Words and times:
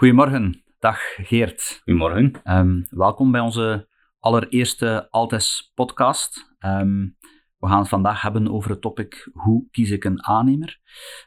Goedemorgen, 0.00 0.62
dag 0.78 0.98
Geert. 1.16 1.80
Goedemorgen. 1.84 2.32
Um, 2.44 2.86
welkom 2.90 3.30
bij 3.30 3.40
onze 3.40 3.88
allereerste 4.18 5.10
Altes 5.10 5.72
podcast. 5.74 6.54
Um, 6.58 7.16
we 7.58 7.66
gaan 7.66 7.78
het 7.78 7.88
vandaag 7.88 8.22
hebben 8.22 8.50
over 8.50 8.70
het 8.70 8.80
topic 8.80 9.28
hoe 9.32 9.68
kies 9.70 9.90
ik 9.90 10.04
een 10.04 10.24
aannemer. 10.24 10.80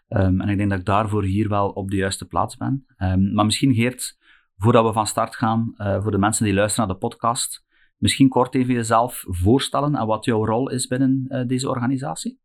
Um, 0.07 0.41
en 0.41 0.49
ik 0.49 0.57
denk 0.57 0.69
dat 0.69 0.79
ik 0.79 0.85
daarvoor 0.85 1.23
hier 1.23 1.49
wel 1.49 1.69
op 1.69 1.89
de 1.89 1.95
juiste 1.95 2.25
plaats 2.25 2.57
ben. 2.57 2.85
maar 3.33 3.45
misschien 3.45 3.73
Geert, 3.73 4.17
voordat 4.57 4.85
we 4.85 4.93
van 4.93 5.07
start 5.07 5.35
gaan, 5.35 5.73
uh, 5.77 6.01
voor 6.01 6.11
de 6.11 6.17
mensen 6.17 6.45
die 6.45 6.53
luisteren 6.53 6.87
naar 6.87 6.95
de 6.95 7.07
podcast, 7.07 7.65
misschien 7.97 8.29
kort 8.29 8.55
even 8.55 8.73
jezelf 8.73 9.23
voorstellen 9.27 9.95
en 9.95 10.05
wat 10.05 10.25
jouw 10.25 10.45
rol 10.45 10.69
is 10.69 10.87
binnen 10.87 11.25
uh, 11.27 11.47
deze 11.47 11.69
organisatie. 11.69 12.39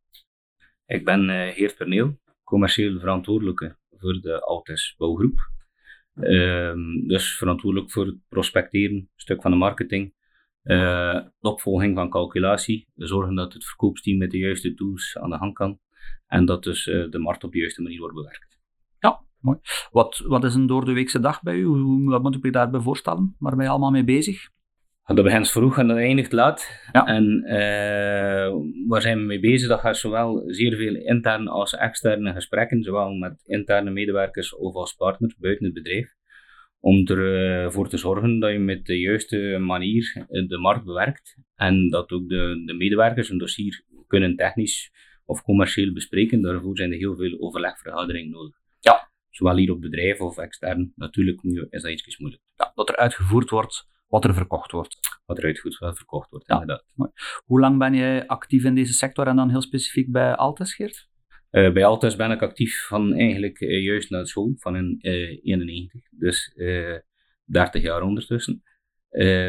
Ik 0.86 1.04
ben 1.04 1.28
uh, 1.28 1.48
Geert 1.48 1.76
Perneel, 1.76 2.18
commercieel 2.44 2.98
verantwoordelijke 2.98 3.76
voor 3.90 4.20
de 4.20 4.40
Altes 4.40 4.94
Bouwgroep. 4.98 5.56
Um, 6.20 7.06
dus 7.06 7.36
verantwoordelijk 7.36 7.90
voor 7.90 8.06
het 8.06 8.16
prospecteren, 8.28 8.96
een 8.96 9.08
stuk 9.16 9.42
van 9.42 9.50
de 9.50 9.56
marketing, 9.56 10.14
uh, 10.64 11.20
opvolging 11.40 11.94
van 11.94 12.10
calculatie, 12.10 12.88
zorgen 12.94 13.34
dat 13.34 13.52
het 13.52 13.64
verkoopsteam 13.64 14.18
met 14.18 14.30
de 14.30 14.38
juiste 14.38 14.74
tools 14.74 15.16
aan 15.20 15.30
de 15.30 15.36
hand 15.36 15.54
kan 15.54 15.78
en 16.26 16.44
dat 16.44 16.62
dus 16.62 16.86
uh, 16.86 17.10
de 17.10 17.18
markt 17.18 17.44
op 17.44 17.52
de 17.52 17.58
juiste 17.58 17.82
manier 17.82 17.98
wordt 18.00 18.14
bewerkt. 18.14 18.58
Ja, 18.98 19.20
mooi. 19.40 19.58
Wat, 19.90 20.22
wat 20.26 20.44
is 20.44 20.54
een 20.54 20.66
doordeweekse 20.66 21.20
dag 21.20 21.42
bij 21.42 21.54
u? 21.54 21.64
Hoe, 21.64 22.10
wat 22.10 22.22
moet 22.22 22.34
ik 22.34 22.42
me 22.42 22.50
daarbij 22.50 22.80
voorstellen? 22.80 23.36
Waar 23.38 23.56
ben 23.56 23.64
je 23.64 23.70
allemaal 23.70 23.90
mee 23.90 24.04
bezig? 24.04 24.48
Dat 25.14 25.24
begint 25.24 25.50
vroeg 25.50 25.78
en 25.78 25.88
dat 25.88 25.96
eindigt 25.96 26.32
laat. 26.32 26.88
Ja. 26.92 27.06
En 27.06 27.42
uh, 27.44 28.86
waar 28.88 29.00
zijn 29.00 29.18
we 29.18 29.24
mee 29.24 29.40
bezig? 29.40 29.68
Dat 29.68 29.80
gaat 29.80 29.96
zowel 29.96 30.42
zeer 30.46 30.76
veel 30.76 30.94
interne 30.94 31.50
als 31.50 31.74
externe 31.74 32.32
gesprekken, 32.32 32.82
zowel 32.82 33.12
met 33.12 33.42
interne 33.44 33.90
medewerkers 33.90 34.54
of 34.56 34.74
als 34.74 34.94
partners 34.94 35.36
buiten 35.36 35.64
het 35.64 35.74
bedrijf. 35.74 36.16
Om 36.80 37.06
ervoor 37.06 37.84
uh, 37.84 37.90
te 37.90 37.96
zorgen 37.96 38.38
dat 38.38 38.52
je 38.52 38.58
met 38.58 38.86
de 38.86 38.98
juiste 39.00 39.58
manier 39.60 40.26
de 40.28 40.58
markt 40.58 40.84
bewerkt 40.84 41.36
en 41.54 41.88
dat 41.88 42.10
ook 42.10 42.28
de, 42.28 42.62
de 42.64 42.74
medewerkers 42.74 43.30
een 43.30 43.38
dossier 43.38 43.84
kunnen 44.06 44.36
technisch 44.36 44.90
of 45.24 45.42
commercieel 45.42 45.92
bespreken. 45.92 46.42
Daarvoor 46.42 46.76
zijn 46.76 46.92
er 46.92 46.98
heel 46.98 47.16
veel 47.16 47.40
overlegvergaderingen 47.40 48.30
nodig. 48.30 48.56
Ja. 48.80 49.10
Zowel 49.30 49.56
hier 49.56 49.72
op 49.72 49.80
bedrijf 49.80 50.20
of 50.20 50.38
extern. 50.38 50.92
Natuurlijk 50.96 51.42
is 51.70 51.82
dat 51.82 51.90
iets 51.90 52.18
moeilijk. 52.18 52.42
Ja, 52.56 52.72
dat 52.74 52.88
er 52.88 52.96
uitgevoerd 52.96 53.50
wordt 53.50 53.86
wat 54.08 54.24
er 54.24 54.34
verkocht 54.34 54.70
wordt. 54.70 54.98
Wat 55.26 55.38
er 55.38 55.44
uitgoed 55.44 55.76
verkocht 55.76 56.30
wordt, 56.30 56.46
ja. 56.46 56.60
inderdaad. 56.60 56.84
Hoe 57.44 57.60
lang 57.60 57.78
ben 57.78 57.94
jij 57.94 58.26
actief 58.26 58.64
in 58.64 58.74
deze 58.74 58.92
sector 58.92 59.26
en 59.26 59.36
dan 59.36 59.50
heel 59.50 59.62
specifiek 59.62 60.12
bij 60.12 60.34
Altes, 60.34 60.74
Geert? 60.74 61.07
Uh, 61.50 61.72
bij 61.72 61.84
Altes 61.84 62.16
ben 62.16 62.30
ik 62.30 62.42
actief 62.42 62.86
van 62.86 63.12
eigenlijk 63.12 63.60
uh, 63.60 63.84
juist 63.84 64.10
na 64.10 64.24
school, 64.24 64.54
van 64.56 64.76
in 64.76 64.98
uh, 65.00 65.38
91. 65.42 66.02
Dus 66.10 66.52
30 67.44 67.82
jaar 67.82 68.02
ondertussen. 68.02 68.62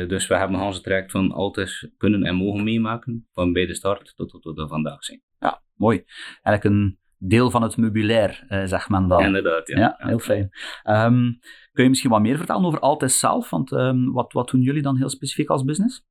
dus 0.07 0.27
we 0.27 0.35
hebben 0.35 0.59
ons 0.59 0.81
traject 0.81 1.11
van 1.11 1.31
Altes 1.31 1.89
kunnen 1.97 2.23
en 2.23 2.35
mogen 2.35 2.63
meemaken, 2.63 3.27
van 3.33 3.53
bij 3.53 3.65
de 3.65 3.73
start 3.73 4.15
tot, 4.15 4.29
tot, 4.29 4.55
we 4.55 4.67
vandaag 4.67 5.03
zijn. 5.03 5.21
Ja, 5.39 5.61
mooi. 5.75 6.03
Eigenlijk 6.41 6.75
een 6.75 6.99
deel 7.17 7.49
van 7.49 7.61
het 7.61 7.77
meubilair, 7.77 8.45
uh, 8.49 8.65
zegt 8.65 8.89
men 8.89 9.07
dan. 9.07 9.23
Inderdaad, 9.23 9.67
ja. 9.67 9.79
ja 9.79 9.95
heel 9.97 10.19
fijn. 10.19 10.49
Um, 10.83 11.39
kun 11.71 11.83
je 11.83 11.89
misschien 11.89 12.11
wat 12.11 12.21
meer 12.21 12.37
vertellen 12.37 12.65
over 12.65 12.79
Altes 12.79 13.19
zelf? 13.19 13.49
Want 13.49 13.71
um, 13.71 14.11
wat, 14.11 14.33
wat 14.33 14.49
doen 14.49 14.61
jullie 14.61 14.81
dan 14.81 14.97
heel 14.97 15.09
specifiek 15.09 15.49
als 15.49 15.63
business? 15.63 16.05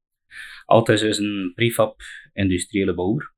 Altes 0.64 1.02
is 1.02 1.18
een 1.18 1.52
prefab 1.54 2.00
industriële 2.32 2.94
bouwer 2.94 3.36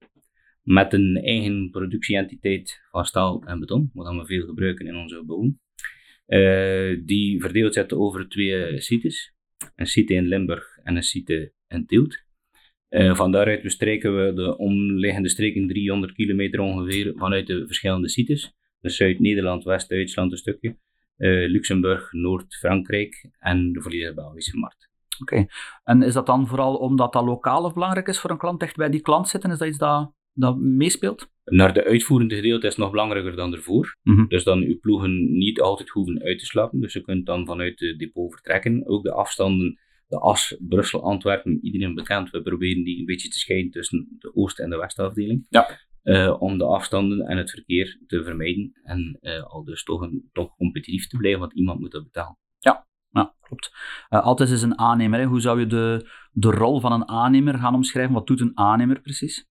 met 0.70 0.92
een 0.92 1.20
eigen 1.22 1.70
productieentiteit 1.70 2.80
van 2.90 3.04
staal 3.04 3.42
en 3.44 3.60
beton, 3.60 3.90
wat 3.94 4.14
we 4.14 4.26
veel 4.26 4.46
gebruiken 4.46 4.86
in 4.86 4.96
onze 4.96 5.24
bouw. 5.24 5.54
Uh, 6.27 7.00
die 7.04 7.40
verdeeld 7.40 7.74
zit 7.74 7.92
over 7.92 8.28
twee 8.28 8.80
sites. 8.80 9.34
Een 9.77 9.86
site 9.86 10.14
in 10.14 10.27
Limburg 10.27 10.78
en 10.82 10.96
een 10.96 11.02
site 11.02 11.52
in 11.68 11.86
Tielt. 11.86 12.24
Uh, 12.90 13.14
van 13.14 13.32
daaruit 13.32 13.62
bestrijken 13.62 14.27
we 14.27 14.32
de 14.32 14.56
omliggende 14.56 15.28
streken 15.28 15.68
300 15.68 16.12
kilometer 16.12 16.61
ongeveer 16.61 17.12
vanuit 17.16 17.46
de 17.46 17.66
verschillende 17.66 18.08
sites. 18.08 18.52
Dus 18.80 18.96
Zuid-Nederland, 18.96 19.64
West-Duitsland 19.64 20.33
een 20.33 20.39
stukje, 20.39 20.77
uh, 21.16 21.48
Luxemburg, 21.50 22.12
Noord-Frankrijk 22.12 23.30
en 23.39 23.72
de 23.72 23.80
volledige 23.80 24.14
Belgische 24.14 24.58
markt. 24.58 24.89
Oké, 25.20 25.46
en 25.84 26.02
is 26.02 26.14
dat 26.14 26.27
dan 26.27 26.46
vooral 26.46 26.77
omdat 26.77 27.12
dat 27.12 27.24
lokaal 27.24 27.64
of 27.64 27.72
belangrijk 27.72 28.08
is 28.08 28.18
voor 28.20 28.30
een 28.30 28.39
klant, 28.39 28.62
echt 28.62 28.77
bij 28.77 28.90
die 28.90 29.00
klant 29.00 29.28
zitten? 29.28 29.50
Is 29.50 29.58
dat 29.58 29.68
iets 29.68 29.78
dat, 29.78 30.14
dat 30.40 30.58
meespeelt? 30.58 31.30
Naar 31.45 31.73
de 31.73 31.84
uitvoerende 31.84 32.34
gedeelte 32.34 32.67
is 32.67 32.77
nog 32.77 32.90
belangrijker 32.90 33.36
dan 33.36 33.52
ervoor. 33.52 33.96
Mm 34.02 34.14
-hmm. 34.14 34.28
Dus 34.28 34.45
dan 34.45 34.62
uw 34.62 34.78
ploegen 34.80 35.39
niet 35.39 35.61
altijd 35.61 35.89
hoeven 35.89 36.23
uit 36.23 36.39
te 36.39 36.45
slapen. 36.45 36.80
Dus 36.80 36.92
je 36.92 37.01
kunt 37.01 37.27
dan 37.27 37.46
vanuit 37.46 37.78
de 37.78 37.96
depot 37.96 38.33
vertrekken. 38.33 38.86
Ook 38.86 39.02
de 39.02 39.12
afstanden 39.12 39.78
de 40.11 40.18
as 40.18 40.56
Brussel-Antwerpen, 40.58 41.58
iedereen 41.62 41.95
bekend. 41.95 42.30
We 42.30 42.42
proberen 42.42 42.84
die 42.84 42.98
een 42.98 43.05
beetje 43.05 43.28
te 43.28 43.39
scheiden 43.39 43.70
tussen 43.70 44.17
de 44.18 44.34
Oost- 44.34 44.58
en 44.58 44.70
de 44.70 44.77
Westafdeling. 44.77 45.46
Ja. 45.48 45.78
Uh, 46.02 46.36
om 46.42 46.58
de 46.58 46.64
afstanden 46.64 47.20
en 47.20 47.36
het 47.36 47.51
verkeer 47.51 48.01
te 48.07 48.24
vermijden 48.24 48.72
en 48.83 49.18
uh, 49.20 49.42
al 49.42 49.64
dus 49.64 49.83
toch, 49.83 50.01
een, 50.01 50.28
toch 50.33 50.57
competitief 50.57 51.07
te 51.07 51.17
blijven, 51.17 51.40
want 51.40 51.55
iemand 51.55 51.80
moet 51.80 51.90
dat 51.90 52.05
betalen. 52.05 52.39
Ja, 52.58 52.86
ja 53.11 53.34
klopt. 53.40 53.72
Uh, 54.11 54.20
altijd 54.20 54.51
is 54.51 54.62
een 54.62 54.78
aannemer. 54.78 55.18
Hè. 55.18 55.24
Hoe 55.24 55.40
zou 55.40 55.61
je 55.61 55.67
de, 55.67 56.11
de 56.33 56.51
rol 56.51 56.80
van 56.80 56.92
een 56.92 57.08
aannemer 57.08 57.58
gaan 57.58 57.74
omschrijven? 57.74 58.14
Wat 58.14 58.27
doet 58.27 58.40
een 58.40 58.58
aannemer 58.58 59.01
precies? 59.01 59.49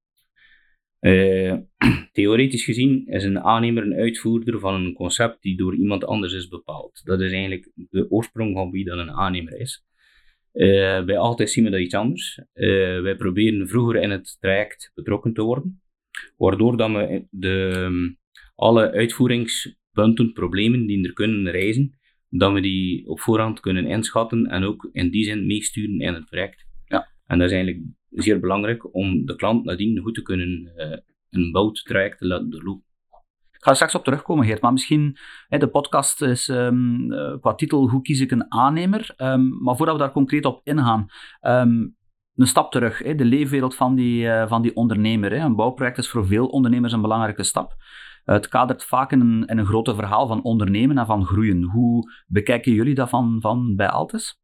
theoretisch 2.11 2.63
gezien 2.63 3.07
is 3.07 3.23
een 3.23 3.39
aannemer 3.39 3.83
een 3.83 3.93
uitvoerder 3.93 4.59
van 4.59 4.73
een 4.73 4.93
concept 4.93 5.41
die 5.41 5.57
door 5.57 5.75
iemand 5.75 6.05
anders 6.05 6.33
is 6.33 6.47
bepaald. 6.47 7.01
Dat 7.03 7.21
is 7.21 7.31
eigenlijk 7.31 7.71
de 7.75 8.11
oorsprong 8.11 8.55
van 8.55 8.71
wie 8.71 8.85
dan 8.85 8.99
een 8.99 9.11
aannemer 9.11 9.59
is. 9.59 9.83
Uh, 10.53 11.05
bij 11.05 11.17
Altijd 11.17 11.49
zien 11.49 11.63
we 11.63 11.69
dat 11.69 11.79
iets 11.79 11.93
anders. 11.93 12.41
Uh, 12.53 13.01
wij 13.01 13.15
proberen 13.15 13.67
vroeger 13.67 14.01
in 14.01 14.09
het 14.09 14.38
traject 14.39 14.91
betrokken 14.95 15.33
te 15.33 15.41
worden, 15.41 15.81
waardoor 16.38 16.77
dat 16.77 16.91
we 16.91 17.27
de, 17.29 17.73
um, 17.75 18.17
alle 18.55 18.91
uitvoeringspunten, 18.91 20.33
problemen 20.33 20.85
die 20.85 21.07
er 21.07 21.13
kunnen 21.13 21.51
reizen, 21.51 21.99
dat 22.29 22.53
we 22.53 22.61
die 22.61 23.07
op 23.07 23.19
voorhand 23.19 23.59
kunnen 23.59 23.85
inschatten 23.85 24.45
en 24.45 24.63
ook 24.63 24.89
in 24.91 25.09
die 25.09 25.23
zin 25.23 25.45
meesturen 25.45 25.99
in 25.99 26.13
het 26.13 26.25
project. 26.25 26.69
En 27.29 27.38
dat 27.38 27.47
is 27.47 27.53
eigenlijk 27.53 27.85
zeer 28.09 28.40
belangrijk 28.40 28.94
om 28.95 29.25
de 29.25 29.35
klant 29.35 29.66
nadien 29.66 30.00
goed 30.00 30.13
te 30.13 30.22
kunnen 30.22 30.72
uh, 30.75 30.97
een 31.29 31.51
bouwtraject 31.51 32.17
te 32.17 32.28
laten 32.28 32.50
doorlopen. 32.50 32.84
Ik 33.51 33.63
ga 33.63 33.69
er 33.69 33.75
straks 33.75 33.95
op 33.95 34.03
terugkomen, 34.03 34.45
Geert. 34.45 34.62
Maar 34.62 34.72
misschien, 34.72 35.17
hè, 35.47 35.57
de 35.57 35.68
podcast 35.68 36.22
is 36.22 36.47
um, 36.47 37.12
uh, 37.12 37.38
qua 37.39 37.56
titel 37.56 37.89
Hoe 37.89 38.01
kies 38.01 38.19
ik 38.19 38.31
een 38.31 38.51
aannemer? 38.51 39.13
Um, 39.18 39.63
maar 39.63 39.75
voordat 39.75 39.95
we 39.95 40.01
daar 40.01 40.12
concreet 40.12 40.45
op 40.45 40.62
ingaan, 40.63 41.06
um, 41.41 41.95
een 42.35 42.47
stap 42.47 42.72
terug. 42.72 43.00
Hè, 43.00 43.16
de 43.16 43.25
leefwereld 43.25 43.75
van 43.75 43.95
die, 43.95 44.25
uh, 44.25 44.47
van 44.47 44.62
die 44.62 44.75
ondernemer. 44.75 45.31
Hè. 45.31 45.38
Een 45.38 45.56
bouwproject 45.56 45.97
is 45.97 46.09
voor 46.09 46.28
veel 46.28 46.47
ondernemers 46.47 46.94
een 46.94 47.01
belangrijke 47.01 47.44
stap. 47.44 47.75
Het 48.23 48.47
kadert 48.47 48.84
vaak 48.84 49.12
in 49.12 49.19
een, 49.19 49.45
in 49.45 49.57
een 49.57 49.66
grote 49.66 49.95
verhaal 49.95 50.28
van 50.28 50.44
ondernemen 50.44 50.97
en 50.97 51.06
van 51.06 51.25
groeien. 51.25 51.63
Hoe 51.63 52.12
bekijken 52.28 52.73
jullie 52.73 52.95
dat 52.95 53.09
van, 53.09 53.38
van 53.41 53.75
bij 53.75 53.89
Altes? 53.89 54.39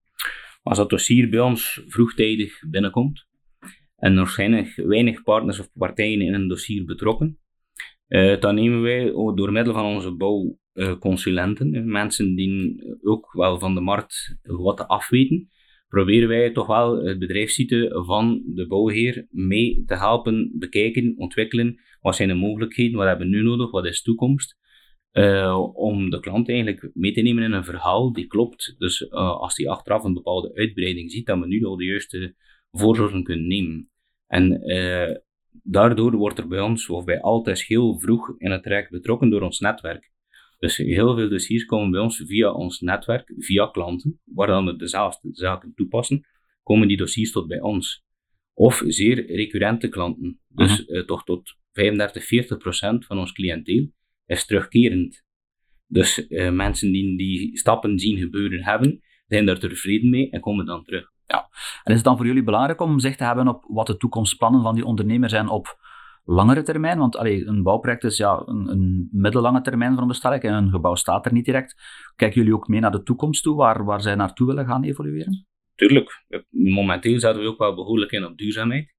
Als 0.65 0.77
dat 0.77 0.89
dossier 0.89 1.29
bij 1.29 1.39
ons 1.39 1.81
vroegtijdig 1.87 2.63
binnenkomt 2.69 3.25
en 3.95 4.15
waarschijnlijk 4.15 4.75
weinig 4.75 5.23
partners 5.23 5.59
of 5.59 5.69
partijen 5.73 6.21
in 6.21 6.33
een 6.33 6.47
dossier 6.47 6.85
betrokken, 6.85 7.37
uh, 8.07 8.39
dan 8.39 8.55
nemen 8.55 8.81
wij 8.81 9.11
door 9.11 9.51
middel 9.51 9.73
van 9.73 9.85
onze 9.85 10.11
bouwconsulenten, 10.11 11.73
uh, 11.73 11.83
mensen 11.83 12.35
die 12.35 12.83
ook 13.03 13.33
wel 13.33 13.59
van 13.59 13.75
de 13.75 13.81
markt 13.81 14.37
wat 14.43 14.87
afweten, 14.87 15.49
proberen 15.87 16.27
wij 16.27 16.51
toch 16.51 16.67
wel 16.67 17.05
het 17.05 17.19
bedrijfsziete 17.19 18.03
van 18.05 18.43
de 18.45 18.67
bouwheer 18.67 19.27
mee 19.29 19.83
te 19.85 19.95
helpen 19.95 20.51
bekijken, 20.53 21.13
ontwikkelen. 21.17 21.79
Wat 22.01 22.15
zijn 22.15 22.29
de 22.29 22.35
mogelijkheden? 22.35 22.97
Wat 22.97 23.07
hebben 23.07 23.29
we 23.29 23.35
nu 23.35 23.43
nodig? 23.43 23.71
Wat 23.71 23.85
is 23.85 23.97
de 23.97 24.03
toekomst? 24.03 24.57
Uh, 25.17 25.75
om 25.75 26.09
de 26.09 26.19
klant 26.19 26.49
eigenlijk 26.49 26.89
mee 26.93 27.13
te 27.13 27.21
nemen 27.21 27.43
in 27.43 27.51
een 27.51 27.63
verhaal 27.63 28.13
die 28.13 28.27
klopt. 28.27 28.75
Dus 28.77 29.01
uh, 29.01 29.09
als 29.12 29.56
die 29.56 29.69
achteraf 29.69 30.03
een 30.03 30.13
bepaalde 30.13 30.53
uitbreiding 30.53 31.12
ziet, 31.12 31.25
dat 31.25 31.39
we 31.39 31.47
nu 31.47 31.65
al 31.65 31.75
de 31.75 31.85
juiste 31.85 32.35
voorzorgen 32.71 33.23
kunnen 33.23 33.47
nemen. 33.47 33.89
En 34.27 34.69
uh, 34.71 35.15
daardoor 35.63 36.15
wordt 36.15 36.38
er 36.38 36.47
bij 36.47 36.62
ons, 36.62 36.89
of 36.89 37.03
bij 37.03 37.21
altijd 37.21 37.63
heel 37.63 38.00
vroeg 38.00 38.35
in 38.38 38.51
het 38.51 38.63
traject 38.63 38.89
betrokken 38.89 39.29
door 39.29 39.41
ons 39.41 39.59
netwerk. 39.59 40.12
Dus 40.59 40.77
heel 40.77 41.15
veel 41.15 41.29
dossiers 41.29 41.65
komen 41.65 41.91
bij 41.91 42.00
ons 42.00 42.23
via 42.25 42.51
ons 42.51 42.79
netwerk, 42.79 43.33
via 43.38 43.68
klanten, 43.68 44.21
waar 44.23 44.47
dan 44.47 44.65
we 44.65 44.75
dezelfde 44.75 45.29
zaken 45.31 45.73
toepassen, 45.75 46.25
komen 46.63 46.88
die 46.88 46.97
dossiers 46.97 47.31
tot 47.31 47.47
bij 47.47 47.61
ons. 47.61 48.03
Of 48.53 48.83
zeer 48.88 49.25
recurrente 49.25 49.88
klanten. 49.88 50.39
Dus 50.50 50.88
uh, 50.88 51.06
toch 51.06 51.23
tot 51.23 51.56
35, 51.71 52.25
40 52.25 52.57
procent 52.57 53.06
van 53.06 53.19
ons 53.19 53.31
cliënteel 53.31 53.89
is 54.25 54.45
terugkerend. 54.45 55.24
Dus 55.88 56.30
uh, 56.30 56.51
mensen 56.51 56.92
die 56.92 57.18
die 57.18 57.57
stappen 57.57 58.00
zien 58.00 58.18
gebeuren 58.18 58.63
hebben, 58.63 59.01
zijn 59.27 59.45
daar 59.45 59.60
tevreden 59.60 60.10
mee 60.10 60.30
en 60.30 60.39
komen 60.39 60.66
dan 60.66 60.83
terug. 60.83 61.13
Ja, 61.27 61.50
en 61.83 61.92
is 61.92 61.95
het 61.95 62.04
dan 62.04 62.18
voor 62.18 62.25
jullie 62.25 62.44
belangrijk 62.44 62.81
om 62.81 63.00
zicht 63.00 63.18
te 63.18 63.24
hebben 63.24 63.48
op 63.48 63.66
wat 63.68 63.88
de 63.88 63.98
toekomstplannen 63.98 64.62
van 64.62 64.75
die 64.75 64.86
ondernemer 64.86 65.30
zijn 65.30 65.48
op 65.48 65.77
langere 66.24 66.63
termijn? 66.63 66.98
Want 66.98 67.18
allee, 67.18 67.45
een 67.45 67.63
bouwproject 67.63 68.04
is 68.04 68.18
ja, 68.18 68.44
een, 68.45 68.69
een 68.69 69.10
middellange 69.12 69.62
termijn 69.62 69.92
veronderstel 69.92 70.33
ik 70.33 70.44
en 70.44 70.54
een 70.54 70.69
gebouw 70.69 70.95
staat 70.95 71.25
er 71.25 71.33
niet 71.33 71.45
direct. 71.45 71.75
Kijken 72.16 72.39
jullie 72.39 72.56
ook 72.56 72.68
mee 72.68 72.80
naar 72.80 72.92
de 72.92 73.04
toekomst 73.04 73.44
toe, 73.44 73.56
waar, 73.56 73.86
waar 73.86 74.01
zij 74.01 74.16
naartoe 74.16 74.48
willen 74.48 74.66
gaan 74.66 74.83
evolueren? 74.83 75.48
Tuurlijk. 75.75 76.25
Momenteel 76.50 77.19
zetten 77.19 77.44
we 77.44 77.50
ook 77.50 77.57
wel 77.57 77.75
behoorlijk 77.75 78.12
in 78.12 78.25
op 78.25 78.38
duurzaamheid. 78.38 78.94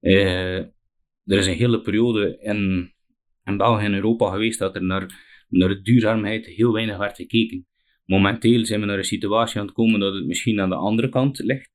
Uh, 0.00 0.58
er 1.24 1.38
is 1.38 1.46
een 1.46 1.54
hele 1.54 1.80
periode 1.80 2.38
in, 2.40 2.92
in 3.48 3.56
België 3.56 3.84
en 3.84 3.94
Europa 3.94 4.30
geweest 4.30 4.58
dat 4.58 4.74
er 4.74 4.84
naar, 4.84 5.06
naar 5.48 5.82
duurzaamheid 5.82 6.46
heel 6.46 6.72
weinig 6.72 6.96
werd 6.96 7.16
gekeken. 7.16 7.66
Momenteel 8.04 8.64
zijn 8.64 8.80
we 8.80 8.86
naar 8.86 8.98
een 8.98 9.04
situatie 9.04 9.60
aan 9.60 9.66
het 9.66 9.74
komen 9.74 10.00
dat 10.00 10.14
het 10.14 10.26
misschien 10.26 10.60
aan 10.60 10.68
de 10.68 10.74
andere 10.74 11.08
kant 11.08 11.38
ligt. 11.38 11.70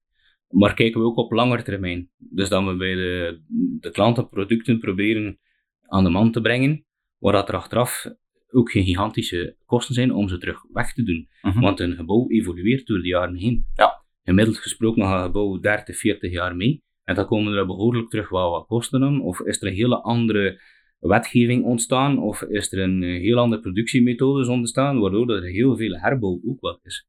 Maar 0.49 0.73
kijken 0.73 1.01
we 1.01 1.07
ook 1.07 1.17
op 1.17 1.31
langere 1.31 1.63
termijn. 1.63 2.09
Dus 2.17 2.49
dat 2.49 2.65
we 2.65 2.75
bij 2.75 2.95
de, 2.95 3.41
de 3.79 3.91
klanten 3.91 4.29
producten 4.29 4.79
proberen 4.79 5.39
aan 5.81 6.03
de 6.03 6.09
man 6.09 6.31
te 6.31 6.41
brengen, 6.41 6.85
waar 7.17 7.33
dat 7.33 7.49
er 7.49 7.55
achteraf 7.55 8.05
ook 8.51 8.71
geen 8.71 8.85
gigantische 8.85 9.55
kosten 9.65 9.95
zijn 9.95 10.13
om 10.13 10.27
ze 10.27 10.37
terug 10.37 10.61
weg 10.71 10.93
te 10.93 11.03
doen. 11.03 11.27
Mhm. 11.41 11.59
Want 11.59 11.79
een 11.79 11.95
gebouw 11.95 12.29
evolueert 12.29 12.87
door 12.87 13.01
de 13.01 13.07
jaren 13.07 13.35
heen. 13.35 13.65
Ja. 13.75 14.03
Gemiddeld 14.23 14.57
gesproken 14.57 15.03
gaat 15.03 15.17
een 15.17 15.25
gebouw 15.25 15.59
30, 15.59 15.97
40 15.97 16.31
jaar 16.31 16.55
mee. 16.55 16.83
En 17.03 17.15
dan 17.15 17.25
komen 17.25 17.53
er 17.53 17.65
behoorlijk 17.65 18.09
terug 18.09 18.29
wel 18.29 18.51
wat 18.51 18.67
kosten 18.67 19.03
aan. 19.03 19.21
Of 19.21 19.39
is 19.39 19.61
er 19.61 19.67
een 19.67 19.73
hele 19.73 20.01
andere 20.01 20.61
wetgeving 21.07 21.63
ontstaan, 21.63 22.19
of 22.19 22.41
is 22.41 22.71
er 22.71 22.79
een 22.79 23.03
heel 23.03 23.37
andere 23.37 23.61
productiemethode 23.61 24.51
ontstaan, 24.51 24.99
waardoor 24.99 25.29
er 25.29 25.43
heel 25.43 25.77
veel 25.77 25.99
herbouw 25.99 26.41
ook 26.45 26.61
wel 26.61 26.79
is. 26.83 27.07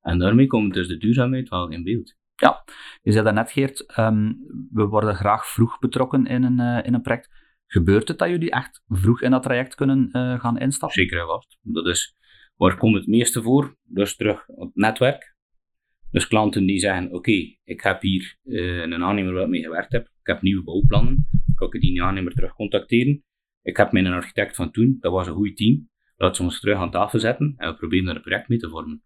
En 0.00 0.18
daarmee 0.18 0.46
komt 0.46 0.74
dus 0.74 0.88
de 0.88 0.96
duurzaamheid 0.96 1.48
wel 1.48 1.70
in 1.70 1.82
beeld. 1.82 2.14
Ja, 2.34 2.64
je 3.02 3.12
zei 3.12 3.24
daarnet 3.24 3.52
Geert, 3.52 3.98
um, 3.98 4.36
we 4.72 4.86
worden 4.86 5.14
graag 5.14 5.46
vroeg 5.46 5.78
betrokken 5.78 6.26
in 6.26 6.42
een, 6.42 6.60
uh, 6.60 6.86
in 6.86 6.94
een 6.94 7.02
project. 7.02 7.28
Gebeurt 7.66 8.08
het 8.08 8.18
dat 8.18 8.28
jullie 8.28 8.50
echt 8.50 8.82
vroeg 8.88 9.22
in 9.22 9.30
dat 9.30 9.42
traject 9.42 9.74
kunnen 9.74 10.08
uh, 10.12 10.40
gaan 10.40 10.58
instappen? 10.58 11.02
Zeker 11.02 11.20
en 11.20 11.26
vast. 11.26 11.58
Dat 11.62 11.86
is, 11.86 12.16
waar 12.56 12.76
komt 12.76 12.94
het 12.94 13.06
meeste 13.06 13.42
voor? 13.42 13.76
Dus 13.82 14.16
terug 14.16 14.48
op 14.48 14.66
het 14.66 14.76
netwerk. 14.76 15.36
Dus 16.10 16.26
klanten 16.26 16.66
die 16.66 16.78
zeggen, 16.78 17.12
oké, 17.12 17.56
ik 17.64 17.80
heb 17.80 18.00
hier 18.00 18.36
uh, 18.44 18.80
een 18.80 19.04
aannemer 19.04 19.32
waar 19.32 19.42
ik 19.42 19.48
mee 19.48 19.62
gewerkt 19.62 19.92
heb, 19.92 20.04
ik 20.04 20.26
heb 20.26 20.42
nieuwe 20.42 20.62
bouwplannen, 20.62 21.28
kan 21.54 21.72
ik 21.72 21.80
die 21.80 22.02
aannemer 22.02 22.32
terug 22.32 22.54
contacteren. 22.54 23.24
Ik 23.64 23.76
heb 23.76 23.92
mijn 23.92 24.06
architect 24.06 24.56
van 24.56 24.70
toen, 24.70 24.96
dat 25.00 25.12
was 25.12 25.26
een 25.26 25.34
goed 25.34 25.56
team, 25.56 25.88
laat 26.16 26.36
ze 26.36 26.42
ons 26.42 26.60
terug 26.60 26.78
aan 26.78 26.90
tafel 26.90 27.18
zetten 27.18 27.54
en 27.56 27.70
we 27.70 27.76
proberen 27.76 28.08
er 28.08 28.16
een 28.16 28.22
project 28.22 28.48
mee 28.48 28.58
te 28.58 28.68
vormen. 28.68 29.02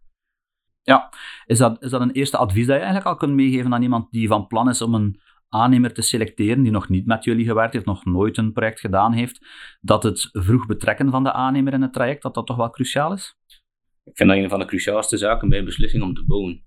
Ja, 0.83 1.13
is 1.47 1.59
dat, 1.59 1.83
is 1.83 1.91
dat 1.91 2.01
een 2.01 2.11
eerste 2.11 2.37
advies 2.37 2.67
dat 2.67 2.75
je 2.77 2.83
eigenlijk 2.83 3.07
al 3.07 3.17
kunt 3.17 3.33
meegeven 3.33 3.75
aan 3.75 3.83
iemand 3.83 4.11
die 4.11 4.29
van 4.29 4.47
plan 4.47 4.69
is 4.69 4.83
om 4.83 4.95
een 4.95 5.21
aannemer 5.49 5.93
te 5.93 6.03
selecteren 6.03 6.63
die 6.63 6.73
nog 6.73 6.89
niet 6.89 7.07
met 7.07 7.25
jullie 7.25 7.45
gewerkt 7.45 7.73
heeft, 7.73 7.85
nog 7.85 8.05
nooit 8.05 8.37
een 8.37 8.53
project 8.53 8.81
gedaan 8.81 9.13
heeft, 9.13 9.47
dat 9.81 10.03
het 10.03 10.29
vroeg 10.33 10.67
betrekken 10.67 11.11
van 11.11 11.25
de 11.25 11.33
aannemer 11.33 11.73
in 11.73 11.83
het 11.83 11.93
traject, 11.93 12.23
dat 12.23 12.35
dat 12.35 12.47
toch 12.47 12.57
wel 12.57 12.71
cruciaal 12.71 13.13
is? 13.13 13.37
Ik 14.05 14.17
vind 14.17 14.29
dat 14.29 14.39
een 14.39 14.49
van 14.49 14.59
de 14.59 14.65
cruciaalste 14.65 15.17
zaken 15.17 15.49
bij 15.49 15.59
een 15.59 15.65
beslissing 15.65 16.03
om 16.03 16.15
te 16.15 16.25
bouwen. 16.25 16.65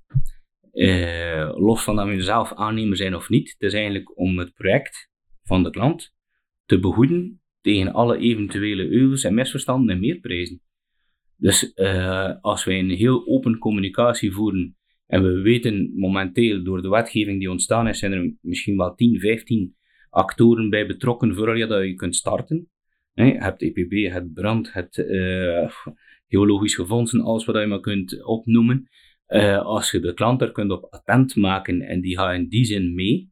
Eh, 0.71 1.51
los 1.53 1.83
van 1.83 1.95
dat 1.95 2.07
we 2.07 2.21
zelf 2.21 2.53
aannemer 2.53 2.97
zijn 2.97 3.15
of 3.15 3.29
niet, 3.29 3.51
het 3.51 3.61
is 3.61 3.73
eigenlijk 3.73 4.17
om 4.17 4.37
het 4.37 4.53
project 4.53 5.09
van 5.43 5.63
de 5.63 5.69
klant 5.69 6.13
te 6.65 6.79
behoeden 6.79 7.40
tegen 7.61 7.93
alle 7.93 8.17
eventuele 8.17 8.89
euvels 8.89 9.23
en 9.23 9.33
misverstanden 9.33 9.95
en 9.95 10.01
meerprijzen. 10.01 10.61
Dus 11.37 11.71
uh, 11.75 12.31
als 12.41 12.63
wij 12.63 12.79
een 12.79 12.89
heel 12.89 13.27
open 13.27 13.57
communicatie 13.57 14.31
voeren 14.31 14.75
en 15.07 15.23
we 15.23 15.41
weten 15.41 15.91
momenteel 15.95 16.63
door 16.63 16.81
de 16.81 16.89
wetgeving 16.89 17.39
die 17.39 17.51
ontstaan 17.51 17.87
is, 17.87 17.99
zijn 17.99 18.11
er 18.11 18.33
misschien 18.41 18.77
wel 18.77 18.95
10, 18.95 19.19
15 19.19 19.75
actoren 20.09 20.69
bij 20.69 20.87
betrokken 20.87 21.35
voordat 21.35 21.57
je 21.57 21.67
dat 21.67 21.83
je 21.83 21.93
kunt 21.93 22.15
starten. 22.15 22.69
je 23.13 23.23
hebt 23.23 23.61
EPB, 23.61 24.11
het 24.13 24.33
brand, 24.33 24.73
het 24.73 24.97
uh, 24.97 25.71
geologisch 26.27 26.75
gefondsen, 26.75 27.21
alles 27.21 27.45
wat 27.45 27.55
je 27.55 27.65
maar 27.65 27.79
kunt 27.79 28.23
opnoemen. 28.23 28.89
Uh, 29.27 29.61
als 29.61 29.91
je 29.91 29.99
de 29.99 30.13
klant 30.13 30.41
er 30.41 30.51
kunt 30.51 30.71
op 30.71 30.83
attent 30.83 31.35
maken 31.35 31.81
en 31.81 32.01
die 32.01 32.17
gaat 32.17 32.33
in 32.33 32.47
die 32.47 32.65
zin 32.65 32.95
mee, 32.95 33.31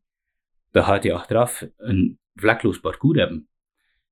dan 0.72 0.84
gaat 0.84 1.04
hij 1.04 1.14
achteraf 1.14 1.68
een 1.78 2.20
vlekloos 2.34 2.80
parcours 2.80 3.20
hebben. 3.20 3.49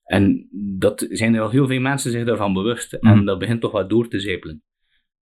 En 0.07 0.47
dat 0.77 1.05
zijn 1.09 1.35
er 1.35 1.41
al 1.41 1.49
heel 1.49 1.67
veel 1.67 1.79
mensen 1.79 2.11
zich 2.11 2.25
daarvan 2.25 2.53
bewust. 2.53 2.93
En 2.93 3.15
mhm. 3.15 3.25
dat 3.25 3.39
begint 3.39 3.61
toch 3.61 3.71
wat 3.71 3.89
door 3.89 4.07
te 4.07 4.19
zijpelen. 4.19 4.63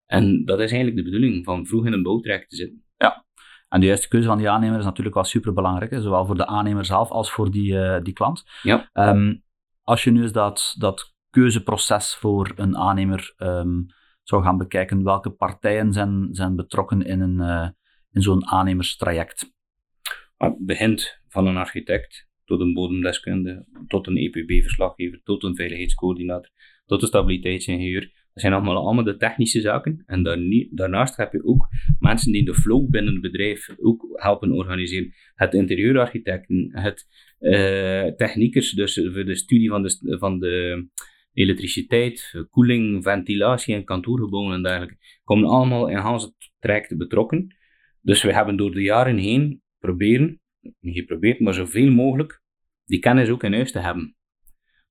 En 0.05 0.45
dat 0.45 0.59
is 0.59 0.71
eigenlijk 0.71 0.95
de 0.95 1.11
bedoeling, 1.11 1.45
van 1.45 1.65
vroeg 1.65 1.85
in 1.85 1.93
een 1.93 2.03
bouwtraject 2.03 2.49
te 2.49 2.55
zitten. 2.55 2.83
Ja, 2.97 3.25
en 3.69 3.79
de 3.79 3.85
juiste 3.85 4.07
keuze 4.07 4.27
van 4.27 4.37
die 4.37 4.49
aannemer 4.49 4.79
is 4.79 4.85
natuurlijk 4.85 5.15
wel 5.15 5.23
super 5.23 5.53
belangrijk, 5.53 5.93
zowel 5.93 6.25
voor 6.25 6.37
de 6.37 6.45
aannemer 6.45 6.85
zelf 6.85 7.09
als 7.09 7.31
voor 7.31 7.51
die, 7.51 7.73
uh, 7.73 7.97
die 8.01 8.13
klant. 8.13 8.43
Ja. 8.61 8.89
Um, 8.93 9.43
als 9.81 10.03
je 10.03 10.11
nu 10.11 10.21
eens 10.21 10.31
dat, 10.31 10.75
dat 10.77 11.13
keuzeproces 11.29 12.15
voor 12.15 12.51
een 12.55 12.77
aannemer 12.77 13.33
um, 13.38 13.85
zou 14.23 14.43
gaan 14.43 14.57
bekijken, 14.57 15.03
welke 15.03 15.29
partijen 15.29 15.93
zijn, 15.93 16.27
zijn 16.31 16.55
betrokken 16.55 17.01
in, 17.01 17.21
een, 17.21 17.39
uh, 17.39 17.69
in 18.11 18.21
zo'n 18.21 18.47
aannemerstraject? 18.47 19.53
Het 20.38 20.65
begint 20.65 21.19
van 21.27 21.47
een 21.47 21.57
architect, 21.57 22.27
tot 22.45 22.59
een 22.59 22.74
bodemdeskundige, 22.74 23.65
tot 23.88 24.07
een 24.07 24.18
EPB-verslaggever, 24.18 25.21
tot 25.24 25.44
een 25.44 25.56
veiligheidscoördinator, 25.56 26.51
tot 26.86 27.01
een 27.01 27.07
stabiliteitsingenieur. 27.07 28.01
Dat 28.01 28.44
zijn 28.44 28.53
allemaal, 28.53 28.75
allemaal 28.75 29.03
de 29.03 29.18
technische 29.18 29.62
zaken. 29.62 30.03
En 30.06 30.24
daarnaast 30.71 31.15
heb 31.15 31.31
je 31.31 31.45
ook 31.45 31.68
mensen 32.00 32.31
die 32.31 32.45
de 32.45 32.53
flow 32.53 32.89
binnen 32.89 33.13
het 33.13 33.21
bedrijf 33.21 33.75
ook 33.81 34.07
helpen 34.13 34.51
organiseren. 34.51 35.13
Het 35.36 35.53
interieurarchitecten, 35.53 36.69
het 36.71 37.06
uh, 37.39 38.06
techniekers, 38.06 38.71
dus 38.71 38.94
voor 39.13 39.25
de 39.25 39.36
studie 39.36 39.69
van 39.69 39.83
de, 39.83 40.18
van 40.19 40.39
de 40.39 40.88
elektriciteit, 41.33 42.45
koeling, 42.50 43.03
ventilatie 43.03 43.75
en 43.75 43.83
kantoorgebouwen 43.83 44.53
en 44.53 44.63
dergelijke, 44.63 44.98
komen 45.24 45.50
allemaal 45.50 45.89
in 45.89 45.98
Hans 45.98 46.24
het 46.24 46.51
traject 46.59 46.98
betrokken. 46.98 47.56
Dus 48.01 48.24
we 48.24 48.33
hebben 48.33 48.57
door 48.57 48.71
de 48.71 48.81
jaren 48.81 49.18
heen 49.18 49.62
proberen 49.80 50.41
geprobeerd, 50.81 51.39
maar 51.39 51.53
zoveel 51.53 51.91
mogelijk 51.91 52.41
die 52.85 53.00
kennis 53.00 53.29
ook 53.29 53.44
in 53.44 53.53
huis 53.53 53.71
te 53.71 53.79
hebben. 53.79 54.15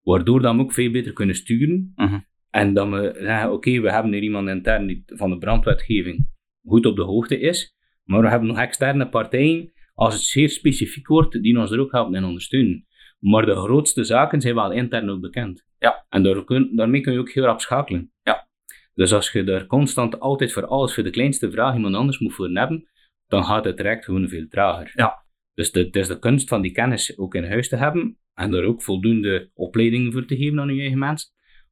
Waardoor 0.03 0.41
dan 0.41 0.57
we 0.57 0.63
ook 0.63 0.73
veel 0.73 0.91
beter 0.91 1.13
kunnen 1.13 1.35
sturen. 1.35 1.93
Mhm. 1.95 2.19
En 2.51 2.75
dan 2.75 2.91
we 2.91 3.17
zeggen, 3.19 3.53
oké, 3.53 3.81
we 3.81 3.93
hebben 3.93 4.13
hier 4.13 4.23
iemand 4.23 4.49
intern 4.49 4.87
die 4.87 5.03
van 5.07 5.31
de 5.31 5.39
brandwetgeving 5.39 6.29
goed 6.65 6.87
op 6.87 6.97
de 6.97 7.03
hoogte 7.03 7.41
is. 7.41 7.75
Maar 8.05 8.21
we 8.21 8.29
hebben 8.29 8.49
nog 8.49 8.59
externe 8.59 9.09
partijen, 9.09 9.73
als 9.95 10.15
het 10.15 10.23
zeer 10.23 10.49
specifiek 10.49 11.07
wordt, 11.07 11.43
die 11.43 11.59
ons 11.59 11.71
er 11.71 11.81
ook 11.81 11.93
helpen 11.93 12.15
en 12.15 12.25
ondersteunen. 12.25 12.87
Maar 13.19 13.47
de 13.47 13.55
grootste 13.55 14.05
zaken 14.05 14.41
zijn 14.41 14.55
wel 14.55 14.73
intern 14.73 15.11
ook 15.11 15.21
bekend. 15.21 15.65
Ja. 15.79 16.07
En 16.09 16.23
daar 16.23 16.45
kun, 16.45 16.77
daarmee 16.77 17.01
kun 17.01 17.13
je 17.13 17.19
ook 17.19 17.31
heel 17.31 17.45
rap 17.45 17.61
schakelen. 17.61 18.13
Ja. 18.23 18.49
Dus 18.95 19.13
als 19.13 19.33
je 19.33 19.45
daar 19.45 19.67
constant 19.67 20.21
altijd 20.21 20.53
voor 20.53 20.67
alles, 20.67 20.95
voor 20.95 21.03
de 21.03 21.11
kleinste 21.11 21.51
vraag 21.51 21.75
iemand 21.75 21.95
anders 21.95 22.19
moet 22.19 22.35
voor 22.35 22.51
hebben, 22.51 22.89
dan 23.27 23.45
gaat 23.45 23.65
het 23.65 23.77
direct 23.77 24.05
gewoon 24.05 24.29
veel 24.29 24.47
trager. 24.49 24.93
Ja. 24.95 25.24
Dus 25.55 25.73
het 25.73 25.97
is 25.97 26.09
de 26.09 26.19
kunst 26.19 26.49
van 26.49 26.63
die 26.63 26.73
kennis 26.73 27.19
ook 27.19 27.35
in 27.35 27.45
huis 27.45 27.69
te 27.69 27.77
hebben 27.77 28.19
en 28.35 28.51
daar 28.51 28.65
ook 28.65 28.83
voldoende 28.83 29.51
opleidingen 29.55 30.13
voor 30.13 30.25
te 30.25 30.37
geven 30.37 30.61
aan 30.61 30.75
je 30.75 30.81
eigen 30.81 30.99
mensen, 30.99 31.31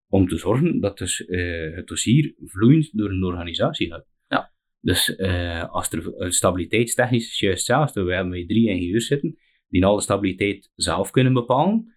om 0.08 0.28
te 0.28 0.36
zorgen 0.36 0.80
dat 0.80 0.98
dus, 0.98 1.20
uh, 1.20 1.74
het 1.74 1.86
dossier 1.86 2.34
vloeiend 2.44 2.90
door 2.92 3.10
een 3.10 3.24
organisatie 3.24 3.90
gaat. 3.90 4.06
Ja. 4.28 4.52
Dus 4.80 5.08
uh, 5.18 5.70
als 5.70 5.90
er 5.90 6.32
stabiliteitstechnisch 6.32 7.28
is 7.28 7.38
juist 7.38 7.58
hetzelfde. 7.58 8.02
We 8.02 8.14
hebben 8.14 8.46
drie 8.46 8.68
ingenieurs 8.68 9.06
zitten 9.06 9.38
die 9.68 9.84
al 9.84 9.96
de 9.96 10.02
stabiliteit 10.02 10.70
zelf 10.74 11.10
kunnen 11.10 11.32
bepalen, 11.32 11.94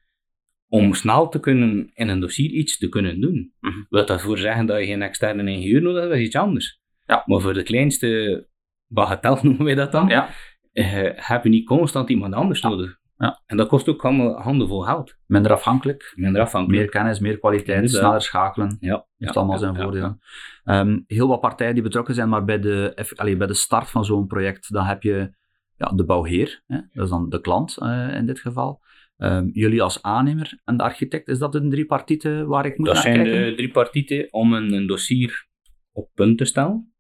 om 0.68 0.94
snel 0.94 1.30
te 1.30 1.40
kunnen 1.40 1.92
in 1.94 2.08
een 2.08 2.20
dossier 2.20 2.50
iets 2.50 2.78
te 2.78 2.90
kunnen 2.90 3.22
doen. 3.22 3.54
Mm 3.60 3.72
-hmm. 3.72 3.86
Wil 3.90 4.06
dat 4.06 4.22
voor 4.22 4.38
zeggen 4.38 4.66
dat 4.66 4.80
je 4.80 4.86
geen 4.86 5.02
externe 5.02 5.52
ingenieur 5.52 5.82
nodig 5.82 6.00
hebt, 6.00 6.12
dat 6.12 6.20
is 6.20 6.26
iets 6.26 6.36
anders. 6.36 6.80
Ja. 7.06 7.24
Maar 7.26 7.42
voor 7.42 7.54
de 7.54 7.64
kleinste 7.64 8.48
bagatel 8.88 9.40
noemen 9.44 9.66
wij 9.66 9.76
dat 9.76 9.92
dan, 9.92 10.08
ja 10.08 10.30
uh, 10.76 11.10
heb 11.16 11.44
je 11.44 11.50
niet 11.50 11.66
constant 11.66 12.10
iemand 12.10 12.34
anders 12.34 12.62
nodig. 12.62 12.98
Ja. 13.18 13.42
En 13.46 13.58
dat 13.58 13.68
kost 13.68 13.90
ook 13.90 14.06
allemaal 14.06 14.42
handenvol 14.42 14.82
geld. 14.82 15.18
Minder 15.26 15.52
afhankelijk. 15.52 16.14
Minder 16.16 16.42
afhankelijk. 16.42 16.82
Meer 16.82 16.92
kennis, 16.92 17.20
meer 17.20 17.40
kwaliteit, 17.40 17.90
sneller 17.90 18.22
schakelen. 18.22 18.78
Ja. 18.80 19.08
Heeft 19.18 19.38
allemaal 19.38 19.58
zijn 19.58 19.76
voordelen. 19.76 20.20
Um, 20.66 21.04
heel 21.08 21.28
wat 21.28 21.42
partijen 21.42 21.74
die 21.74 21.84
betrokken 21.84 22.16
zijn, 22.16 22.30
maar 22.30 22.46
bij 22.46 22.60
de, 22.60 23.08
allee, 23.16 23.38
bij 23.38 23.48
de 23.48 23.54
start 23.54 23.90
van 23.90 24.06
zo'n 24.06 24.28
project, 24.28 24.72
dan 24.72 24.86
heb 24.86 25.04
je 25.04 25.36
ja, 25.78 25.92
de 25.96 26.06
bouwheer, 26.06 26.64
hè? 26.68 26.80
dat 26.94 27.04
is 27.04 27.10
dan 27.10 27.30
de 27.30 27.42
klant 27.42 27.78
uh, 27.82 28.16
in 28.16 28.26
dit 28.26 28.40
geval. 28.40 28.84
Um, 29.18 29.50
jullie 29.54 29.82
als 29.82 30.02
aannemer 30.02 30.60
en 30.64 30.78
de 30.78 30.84
architect, 30.84 31.28
is 31.28 31.40
dat 31.40 31.52
de 31.52 31.68
drie 31.68 31.86
partieten 31.86 32.48
waar 32.48 32.66
ik 32.66 32.78
moet 32.78 32.88
dat 32.88 32.96
naar 32.96 33.04
kijken? 33.04 33.24
Dat 33.24 33.34
zijn 33.34 33.50
de 33.50 33.56
drie 33.56 33.72
partieten 33.72 34.34
om 34.34 34.54
een, 34.54 34.74
een 34.74 34.88
dossier 34.88 35.48
op 35.92 36.10
punt 36.14 36.38
te 36.38 36.46
stellen. 36.46 36.94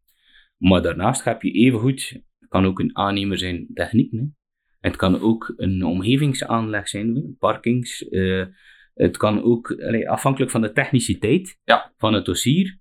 Maar 0.57 0.81
daarnaast 0.81 1.23
heb 1.23 1.41
je 1.41 1.51
evengoed 1.51 2.21
kan 2.55 2.65
ook 2.65 2.79
een 2.79 2.97
aannemer 2.97 3.37
zijn 3.37 3.67
techniek. 3.73 4.11
Hè. 4.11 4.23
Het 4.79 4.95
kan 4.95 5.19
ook 5.19 5.53
een 5.57 5.83
omgevingsaanleg 5.83 6.87
zijn, 6.87 7.35
parkings. 7.39 8.01
Uh, 8.09 8.45
het 8.93 9.17
kan 9.17 9.43
ook, 9.43 9.71
afhankelijk 10.07 10.51
van 10.51 10.61
de 10.61 10.71
techniciteit 10.71 11.59
ja. 11.63 11.93
van 11.97 12.13
het 12.13 12.25
dossier, 12.25 12.79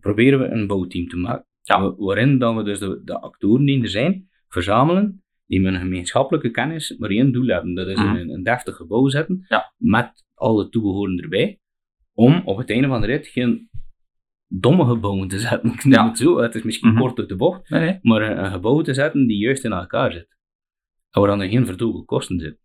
proberen 0.00 0.38
we 0.38 0.46
een 0.46 0.66
bouwteam 0.66 1.08
te 1.08 1.16
maken. 1.16 1.46
Ja. 1.62 1.94
Waarin 1.96 2.38
dan 2.38 2.56
we 2.56 2.62
dus 2.62 2.78
de, 2.78 3.00
de 3.04 3.20
actoren 3.20 3.64
die 3.64 3.82
er 3.82 3.88
zijn, 3.88 4.28
verzamelen 4.48 5.22
die 5.46 5.60
met 5.60 5.74
een 5.74 5.80
gemeenschappelijke 5.80 6.50
kennis 6.50 6.96
maar 6.98 7.10
één 7.10 7.32
doel 7.32 7.46
hebben. 7.46 7.74
Dat 7.74 7.88
is 7.88 7.98
Mhm. 7.98 8.16
een, 8.16 8.28
een 8.30 8.42
deftig 8.42 8.76
gebouw 8.76 9.08
zetten, 9.08 9.44
Ja. 9.48 9.72
met 9.76 10.24
alle 10.34 10.68
toebehoren 10.68 11.18
erbij, 11.18 11.58
om 12.12 12.42
op 12.44 12.56
het 12.56 12.70
einde 12.70 12.88
van 12.88 13.00
de 13.00 13.06
rit 13.06 13.26
geen 13.26 13.68
domme 14.60 14.84
gebouwen 14.86 15.28
te 15.28 15.38
zetten. 15.38 15.72
Ik 15.74 15.82
Ja. 15.82 16.08
het 16.08 16.18
zo, 16.18 16.38
het 16.38 16.54
is 16.54 16.62
misschien 16.62 16.90
Mhm. 16.90 17.00
kort 17.00 17.18
uit 17.18 17.28
de 17.28 17.36
bocht, 17.36 17.68
Nee, 17.70 17.80
nee. 17.80 17.98
maar 18.02 18.22
een, 18.22 18.44
een 18.44 18.50
gebouw 18.50 18.80
te 18.80 18.94
zetten 18.94 19.26
die 19.26 19.38
juist 19.38 19.64
in 19.64 19.72
elkaar 19.72 20.12
zit. 20.12 20.36
En 21.10 21.20
waar 21.20 21.30
dan 21.30 21.40
er 21.40 21.48
geen 21.48 21.66
verdogen 21.66 22.04
kosten 22.04 22.38
zitten. 22.40 22.62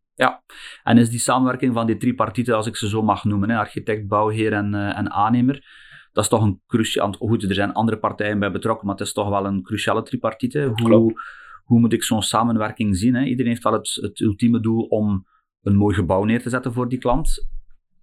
En 0.84 0.98
is 0.98 1.10
die 1.10 1.20
samenwerking 1.20 1.74
van 1.74 1.86
die 1.88 1.98
tripartieten, 1.98 2.56
als 2.56 2.68
ik 2.68 2.76
ze 2.76 2.90
zo 2.90 3.02
mag 3.04 3.24
noemen, 3.24 3.50
hè, 3.50 3.58
architect, 3.58 4.08
bouwheer 4.08 4.54
en, 4.54 4.74
eh, 4.74 4.98
en 4.98 5.12
aannemer, 5.12 5.64
dat 6.12 6.24
is 6.24 6.30
toch 6.30 6.44
een 6.44 6.62
cruciaal... 6.68 7.12
Goed, 7.14 7.44
er 7.44 7.54
zijn 7.54 7.74
andere 7.74 7.98
partijen 8.00 8.40
bij 8.40 8.52
betrokken, 8.52 8.86
maar 8.88 8.96
het 8.96 9.06
is 9.08 9.14
toch 9.14 9.30
wel 9.30 9.46
een 9.46 9.62
cruciale 9.62 10.04
tripartite. 10.04 10.62
Hoe, 10.64 10.74
Klopt. 10.76 11.22
hoe 11.64 11.80
moet 11.80 11.94
ik 11.94 12.04
zo'n 12.04 12.22
samenwerking 12.22 12.98
zien? 12.98 13.16
Hè? 13.16 13.24
Iedereen 13.24 13.52
heeft 13.52 13.64
wel 13.64 13.74
het, 13.74 13.98
het 14.02 14.20
ultieme 14.20 14.60
doel 14.60 14.82
om 14.84 15.28
een 15.62 15.76
mooi 15.76 15.96
gebouw 15.96 16.24
neer 16.24 16.42
te 16.42 16.50
zetten 16.50 16.74
voor 16.74 16.90
die 16.90 17.00
klant. 17.00 17.48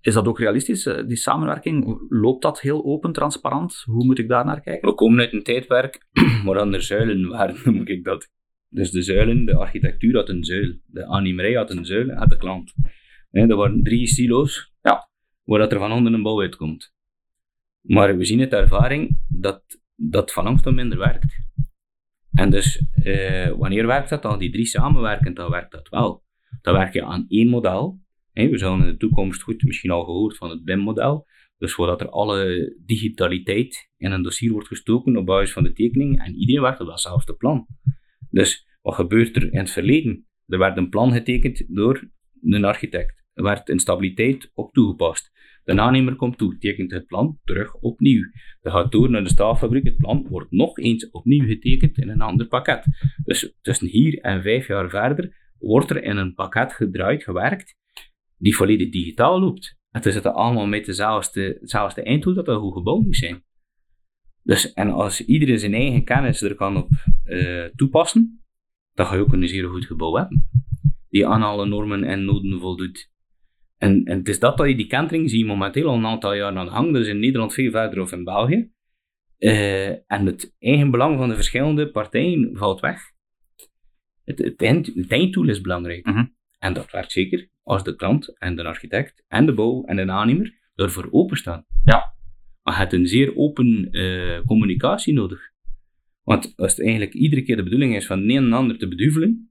Is 0.06 0.14
dat 0.14 0.26
ook 0.26 0.38
realistisch, 0.38 0.86
eh, 0.86 1.06
die 1.06 1.16
samenwerking? 1.16 2.00
Loopt 2.08 2.42
dat 2.42 2.60
heel 2.60 2.84
open, 2.84 3.12
transparant? 3.12 3.82
Hoe 3.84 4.04
moet 4.04 4.18
ik 4.18 4.28
daar 4.28 4.44
naar 4.44 4.60
kijken? 4.60 4.88
We 4.88 4.94
komen 4.94 5.20
uit 5.20 5.32
een 5.32 5.42
tijdperk 5.42 6.06
waar 6.44 6.54
dan 6.54 6.74
er 6.74 6.82
zuilen 6.82 7.28
waren, 7.28 7.56
noem 7.64 7.86
ik 7.86 8.04
dat. 8.04 8.30
Dus 8.68 8.90
de 8.90 9.02
zuilen, 9.02 9.44
de 9.44 9.54
architectuur 9.56 10.16
had 10.16 10.28
een 10.28 10.44
zuil, 10.44 10.74
de 10.86 11.06
animerij 11.06 11.52
had 11.52 11.70
een 11.70 11.84
zuil 11.84 12.08
en 12.08 12.28
de 12.28 12.36
klant. 12.36 12.74
Hè, 13.30 13.46
dat 13.46 13.58
waren 13.58 13.82
drie 13.82 14.06
silo's, 14.06 14.72
Ja. 14.82 15.08
waar 15.44 15.58
dat 15.58 15.72
er 15.72 15.78
van 15.78 15.92
onder 15.92 16.12
een 16.12 16.22
bouw 16.22 16.40
uitkomt. 16.40 16.94
Maar 17.80 18.16
we 18.16 18.24
zien 18.24 18.40
uit 18.40 18.52
ervaring 18.52 19.18
dat 19.28 19.62
dat 19.94 20.32
van 20.32 20.46
angst 20.46 20.64
minder 20.70 20.98
werkt. 20.98 21.34
En 22.32 22.50
dus, 22.50 22.82
eh, 22.92 23.50
wanneer 23.50 23.86
werkt 23.86 24.08
dat 24.08 24.22
dan? 24.22 24.38
Die 24.38 24.50
drie 24.50 24.66
samenwerken, 24.66 25.34
dan 25.34 25.50
werkt 25.50 25.72
dat 25.72 25.88
wel. 25.88 26.22
Dan 26.62 26.74
werk 26.74 26.92
je 26.92 27.04
aan 27.04 27.24
één 27.28 27.48
model. 27.48 28.04
We 28.44 28.58
zullen 28.58 28.80
in 28.80 28.86
de 28.86 28.96
toekomst, 28.96 29.42
goed, 29.42 29.62
misschien 29.62 29.90
al 29.90 30.04
gehoord 30.04 30.36
van 30.36 30.50
het 30.50 30.64
BIM-model. 30.64 31.26
Dus 31.58 31.74
waar 31.74 31.86
dat 31.86 32.00
er 32.00 32.08
alle 32.08 32.74
digitaliteit 32.84 33.90
in 33.96 34.12
een 34.12 34.22
dossier 34.22 34.52
wordt 34.52 34.68
gestoken 34.68 35.16
op 35.16 35.26
basis 35.26 35.52
van 35.52 35.62
de 35.62 35.72
tekening 35.72 36.24
en 36.24 36.34
iedereen 36.34 36.62
werkt 36.62 36.80
op 36.80 36.86
datzelfde 36.86 37.34
plan. 37.34 37.66
Dus 38.30 38.66
wat 38.82 38.94
gebeurt 38.94 39.36
er 39.36 39.52
in 39.52 39.58
het 39.58 39.70
verleden? 39.70 40.26
Er 40.46 40.58
werd 40.58 40.76
een 40.76 40.88
plan 40.88 41.12
getekend 41.12 41.64
door 41.68 42.10
een 42.42 42.64
architect. 42.64 43.24
Er 43.32 43.42
werd 43.42 43.68
een 43.68 43.78
stabiliteit 43.78 44.50
op 44.54 44.72
toegepast. 44.72 45.30
De 45.64 45.80
aannemer 45.80 46.16
komt 46.16 46.38
toe, 46.38 46.58
tekent 46.58 46.90
het 46.90 47.06
plan 47.06 47.38
terug 47.44 47.74
opnieuw. 47.74 48.30
Dat 48.60 48.72
gaat 48.72 48.92
door 48.92 49.10
naar 49.10 49.22
de 49.22 49.28
staalfabriek. 49.28 49.84
Het 49.84 49.96
plan 49.96 50.26
wordt 50.28 50.50
nog 50.50 50.78
eens 50.78 51.10
opnieuw 51.10 51.46
getekend 51.46 51.98
in 51.98 52.08
een 52.08 52.20
ander 52.20 52.46
pakket. 52.46 52.84
Dus 53.24 53.54
tussen 53.60 53.88
hier 53.88 54.18
en 54.18 54.42
vijf 54.42 54.66
jaar 54.66 54.90
verder 54.90 55.36
wordt 55.58 55.90
er 55.90 56.02
in 56.02 56.16
een 56.16 56.34
pakket 56.34 56.72
gedraaid, 56.72 57.22
gewerkt, 57.22 57.76
die 58.36 58.56
volledig 58.56 58.90
digitaal 58.90 59.40
loopt. 59.40 59.76
Het 59.90 60.04
zitten 60.04 60.34
allemaal 60.34 60.66
met 60.66 60.84
dezelfde, 60.84 61.58
dezelfde 61.60 62.02
einddoel 62.02 62.34
dat 62.34 62.48
een 62.48 62.58
goed 62.58 62.72
gebouw 62.72 63.00
moet 63.00 63.16
zijn. 63.16 63.44
Dus, 64.42 64.72
en 64.72 64.90
als 64.90 65.24
iedereen 65.24 65.58
zijn 65.58 65.74
eigen 65.74 66.04
kennis 66.04 66.42
er 66.42 66.54
kan 66.54 66.76
op 66.76 66.88
eh, 67.24 67.64
toepassen, 67.64 68.44
dan 68.92 69.06
ga 69.06 69.14
je 69.14 69.20
ook 69.20 69.32
een 69.32 69.48
zeer 69.48 69.68
goed 69.68 69.86
gebouw 69.86 70.14
hebben. 70.14 70.48
Die 71.08 71.26
aan 71.26 71.42
alle 71.42 71.66
normen 71.66 72.04
en 72.04 72.24
noden 72.24 72.60
voldoet. 72.60 73.10
En, 73.78 74.04
en 74.04 74.18
het 74.18 74.28
is 74.28 74.38
dat 74.38 74.56
dat 74.56 74.68
je 74.68 74.76
die 74.76 74.86
kentering 74.86 75.30
ziet 75.30 75.46
momenteel 75.46 75.88
al 75.88 75.96
een 75.96 76.06
aantal 76.06 76.34
jaar 76.34 76.56
aan 76.56 76.64
de 76.64 76.70
gang. 76.70 76.92
Dat 76.92 77.02
is 77.02 77.08
in 77.08 77.18
Nederland 77.18 77.54
veel 77.54 77.70
verder 77.70 78.00
of 78.00 78.12
in 78.12 78.24
België. 78.24 78.70
Eh, 79.38 79.88
en 79.88 80.26
het 80.26 80.54
eigen 80.58 80.90
belang 80.90 81.18
van 81.18 81.28
de 81.28 81.34
verschillende 81.34 81.90
partijen 81.90 82.56
valt 82.56 82.80
weg. 82.80 83.00
Het, 84.24 84.38
het, 84.38 84.62
eind, 84.62 85.08
einddoel 85.10 85.48
is 85.48 85.60
belangrijk. 85.60 86.06
Mhm. 86.06 86.24
En 86.66 86.72
dat 86.72 86.90
werkt 86.90 87.12
zeker 87.12 87.48
als 87.62 87.84
de 87.84 87.96
klant 87.96 88.38
en 88.38 88.56
de 88.56 88.64
architect 88.64 89.24
en 89.28 89.46
de 89.46 89.54
bouw 89.54 89.84
en 89.84 89.96
de 89.96 90.12
aannemer 90.12 90.54
ervoor 90.74 91.08
openstaan. 91.10 91.64
Ja. 91.84 92.14
Maar 92.62 92.74
je 92.74 92.80
hebt 92.80 92.92
een 92.92 93.06
zeer 93.06 93.36
open 93.36 93.90
eh, 93.90 94.40
communicatie 94.44 95.14
nodig. 95.14 95.40
Want 96.22 96.52
als 96.56 96.70
het 96.70 96.80
eigenlijk 96.80 97.14
iedere 97.14 97.42
keer 97.42 97.56
de 97.56 97.62
bedoeling 97.62 97.96
is 97.96 98.06
van 98.06 98.18
een 98.18 98.30
en 98.30 98.52
ander 98.52 98.78
te 98.78 98.88
beduvelen, 98.88 99.50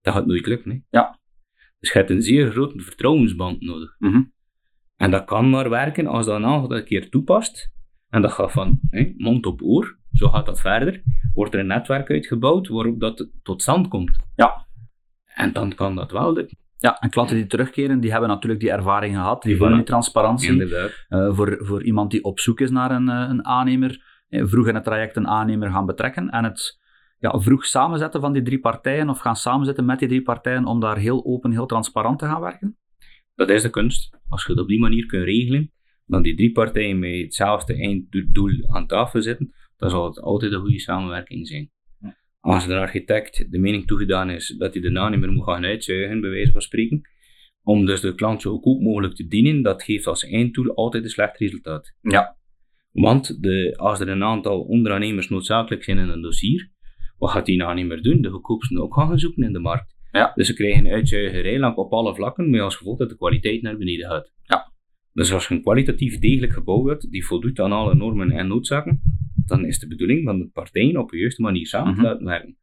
dat 0.00 0.14
gaat 0.14 0.26
nooit 0.26 0.46
lukken. 0.46 0.70
Hè? 0.70 0.78
Ja. 0.98 1.20
Dus 1.78 1.92
je 1.92 1.98
hebt 1.98 2.10
een 2.10 2.22
zeer 2.22 2.50
grote 2.50 2.80
vertrouwensband 2.80 3.60
nodig. 3.60 3.94
Mhm. 3.98 4.22
En 4.96 5.10
dat 5.10 5.24
kan 5.24 5.50
maar 5.50 5.70
werken 5.70 6.06
als 6.06 6.26
dat 6.26 6.36
een 6.36 6.44
aantal 6.44 6.82
keer 6.82 7.10
toepast. 7.10 7.72
En 8.08 8.22
dat 8.22 8.32
gaat 8.32 8.52
van 8.52 8.80
hè, 8.90 9.12
mond 9.16 9.46
op 9.46 9.62
oor, 9.62 9.98
zo 10.12 10.28
gaat 10.28 10.46
dat 10.46 10.60
verder. 10.60 11.02
Wordt 11.32 11.54
er 11.54 11.60
een 11.60 11.66
netwerk 11.66 12.10
uitgebouwd 12.10 12.68
waarop 12.68 13.00
dat 13.00 13.28
tot 13.42 13.62
stand 13.62 13.88
komt. 13.88 14.18
Ja. 14.36 14.68
En 15.40 15.52
dan 15.52 15.74
kan 15.74 15.94
dat 15.94 16.10
wel 16.10 16.32
lukken. 16.32 16.56
Ja, 16.76 16.98
en 16.98 17.10
klanten 17.10 17.36
die 17.36 17.46
terugkeren, 17.46 18.00
die 18.00 18.10
hebben 18.10 18.28
natuurlijk 18.28 18.60
die 18.60 18.70
ervaring 18.70 19.14
gehad, 19.14 19.42
die 19.42 19.56
voelen 19.56 19.76
die 19.76 19.86
transparantie. 19.86 20.50
Inderdaad. 20.50 21.04
Eh, 21.08 21.34
voor, 21.34 21.58
voor 21.60 21.82
iemand 21.82 22.10
die 22.10 22.24
op 22.24 22.40
zoek 22.40 22.60
is 22.60 22.70
naar 22.70 22.90
een, 22.90 23.08
eh, 23.08 23.26
een 23.28 23.44
aannemer, 23.44 24.24
eh, 24.28 24.44
vroeg 24.44 24.68
in 24.68 24.74
het 24.74 24.84
traject 24.84 25.16
een 25.16 25.28
aannemer 25.28 25.70
gaan 25.70 25.86
betrekken 25.86 26.28
en 26.28 26.44
het 26.44 26.78
ja, 27.18 27.38
vroeg 27.38 27.64
samenzetten 27.64 28.20
van 28.20 28.32
die 28.32 28.42
drie 28.42 28.60
partijen 28.60 29.08
of 29.08 29.18
gaan 29.18 29.36
samenzetten 29.36 29.84
met 29.84 29.98
die 29.98 30.08
drie 30.08 30.22
partijen 30.22 30.64
om 30.64 30.80
daar 30.80 30.96
heel 30.96 31.24
open, 31.24 31.52
heel 31.52 31.66
transparant 31.66 32.18
te 32.18 32.24
gaan 32.24 32.40
werken. 32.40 32.76
Dat 33.34 33.50
is 33.50 33.62
de 33.62 33.70
kunst. 33.70 34.18
Als 34.28 34.44
je 34.44 34.52
het 34.52 34.60
op 34.60 34.68
die 34.68 34.80
manier 34.80 35.06
kunt 35.06 35.24
regelen, 35.24 35.72
dan 36.06 36.22
die 36.22 36.36
drie 36.36 36.52
partijen 36.52 36.98
met 36.98 37.22
hetzelfde 37.22 37.74
einddoel 37.74 38.68
aan 38.68 38.86
tafel 38.86 39.22
zitten, 39.22 39.54
dan 39.76 39.90
zal 39.90 40.04
het 40.04 40.20
altijd 40.20 40.52
een 40.52 40.60
goede 40.60 40.80
samenwerking 40.80 41.46
zijn. 41.46 41.70
Als 42.40 42.66
de 42.66 42.76
architect 42.76 43.50
de 43.50 43.58
mening 43.58 43.86
toegedaan 43.86 44.30
is 44.30 44.54
dat 44.58 44.74
hij 44.74 44.82
de 44.82 45.00
aannemer 45.00 45.32
moet 45.32 45.44
gaan 45.44 45.64
uitzuigen, 45.64 46.20
bij 46.20 46.30
wijze 46.30 46.52
van 46.52 46.60
spreken, 46.60 47.00
om 47.62 47.86
dus 47.86 48.00
de 48.00 48.14
klant 48.14 48.42
zo 48.42 48.50
goedkoop 48.50 48.80
mogelijk 48.80 49.14
te 49.14 49.26
dienen, 49.26 49.62
dat 49.62 49.82
geeft 49.82 50.06
als 50.06 50.24
einddoel 50.24 50.74
altijd 50.74 51.04
een 51.04 51.10
slecht 51.10 51.38
resultaat. 51.38 51.94
Ja. 52.00 52.36
Want 52.92 53.42
de, 53.42 53.74
als 53.76 54.00
er 54.00 54.08
een 54.08 54.24
aantal 54.24 54.60
onderaannemers 54.60 55.28
noodzakelijk 55.28 55.84
zijn 55.84 55.98
in 55.98 56.08
een 56.08 56.22
dossier, 56.22 56.70
wat 57.18 57.30
gaat 57.30 57.46
die 57.46 57.64
aannemer 57.64 58.02
doen? 58.02 58.22
De 58.22 58.30
goedkoopste 58.30 58.80
ook 58.80 58.94
gaan 58.94 59.18
zoeken 59.18 59.42
in 59.42 59.52
de 59.52 59.58
markt. 59.58 59.96
Ja. 60.10 60.32
Dus 60.34 60.46
ze 60.46 60.54
krijgen 60.54 60.84
een 60.84 60.92
uitzuigerij 60.92 61.58
lang 61.58 61.76
op 61.76 61.92
alle 61.92 62.14
vlakken, 62.14 62.50
met 62.50 62.60
als 62.60 62.76
gevolg 62.76 62.98
dat 62.98 63.08
de 63.08 63.16
kwaliteit 63.16 63.62
naar 63.62 63.76
beneden 63.76 64.06
gaat. 64.06 64.32
Ja. 64.42 64.72
Dus 65.12 65.32
als 65.32 65.48
je 65.48 65.54
een 65.54 65.62
kwalitatief 65.62 66.18
degelijk 66.18 66.52
gebouw 66.52 66.86
hebt, 66.86 67.10
die 67.10 67.26
voldoet 67.26 67.60
aan 67.60 67.72
alle 67.72 67.94
normen 67.94 68.30
en 68.30 68.48
noodzaken, 68.48 69.02
dan 69.50 69.64
is 69.64 69.78
de 69.78 69.86
bedoeling 69.88 70.24
van 70.24 70.38
de 70.38 70.48
partijen 70.52 70.96
op 70.96 71.10
de 71.10 71.18
juiste 71.18 71.42
manier 71.42 71.66
samen 71.66 71.94
te 71.94 72.00
Mhm. 72.00 72.08
laten 72.08 72.24
werken. 72.26 72.56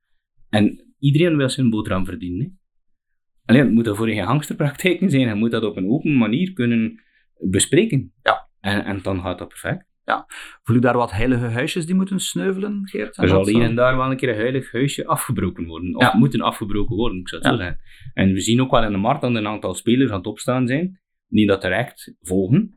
En 0.50 0.94
iedereen 1.00 1.38
wil 1.38 1.50
zijn 1.50 1.70
boterham 1.70 2.06
verdienen. 2.06 2.40
Hè? 2.42 3.54
Alleen, 3.54 3.66
het 3.66 3.74
moet 3.74 3.86
dat 3.86 3.98
voor 3.98 4.08
geen 4.08 4.24
gangsterpraktijken 4.26 5.10
zijn, 5.10 5.28
je 5.28 5.34
moet 5.36 5.52
dat 5.52 5.64
op 5.64 5.78
een 5.78 5.90
open 5.90 6.18
manier 6.18 6.54
kunnen 6.54 7.02
bespreken. 7.50 8.14
Ja. 8.24 8.50
En, 8.60 8.86
en 8.86 9.00
dan 9.02 9.22
gaat 9.22 9.38
dat 9.40 9.48
perfect. 9.48 9.86
Voel 10.64 10.76
je 10.76 10.82
daar 10.82 10.98
wat 10.98 11.12
heilige 11.12 11.46
huisjes 11.46 11.86
die 11.86 11.96
moeten 11.96 12.20
sneuvelen, 12.20 12.88
Geert? 12.88 13.18
Er 13.18 13.28
zal 13.28 13.46
hier 13.48 13.54
zo- 13.56 13.62
en 13.62 13.76
daar 13.76 13.98
wel 13.98 14.12
een 14.12 14.18
keer 14.18 14.30
een 14.30 14.36
heilig 14.36 14.72
huisje 14.72 15.06
afgebroken 15.06 15.66
worden. 15.66 15.96
Of 15.96 16.02
Ja. 16.02 16.18
moeten 16.18 16.42
afgebroken 16.42 16.96
worden, 16.96 17.20
ik 17.20 17.28
zou 17.30 17.42
het 17.42 17.52
Ja. 17.52 17.58
zo 17.58 17.64
zeggen. 17.64 17.82
En 18.14 18.34
we 18.34 18.40
zien 18.42 18.62
ook 18.62 18.72
wel 18.72 18.84
in 18.84 18.92
de 18.92 18.98
markt 18.98 19.22
dat 19.22 19.36
een 19.36 19.48
aantal 19.48 19.74
spelers 19.74 20.12
aan 20.12 20.18
het 20.18 20.28
opstaan 20.28 20.68
zijn, 20.68 21.00
die 21.28 21.48
dat 21.48 21.62
direct 21.62 22.16
volgen. 22.22 22.77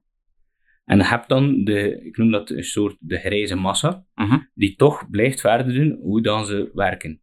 En 0.90 0.98
je 0.98 1.04
hebt 1.04 1.28
dan 1.28 1.64
de, 1.64 2.04
ik 2.04 2.16
noem 2.16 2.30
dat 2.30 2.50
een 2.50 2.64
soort 2.64 2.96
de 3.00 3.18
grijze 3.18 3.54
massa, 3.56 4.04
Mhm. 4.14 4.38
die 4.54 4.76
toch 4.76 5.10
blijft 5.10 5.40
verder 5.40 5.74
doen 5.74 5.98
hoe 6.02 6.22
dan 6.22 6.46
ze 6.46 6.70
werken. 6.74 7.20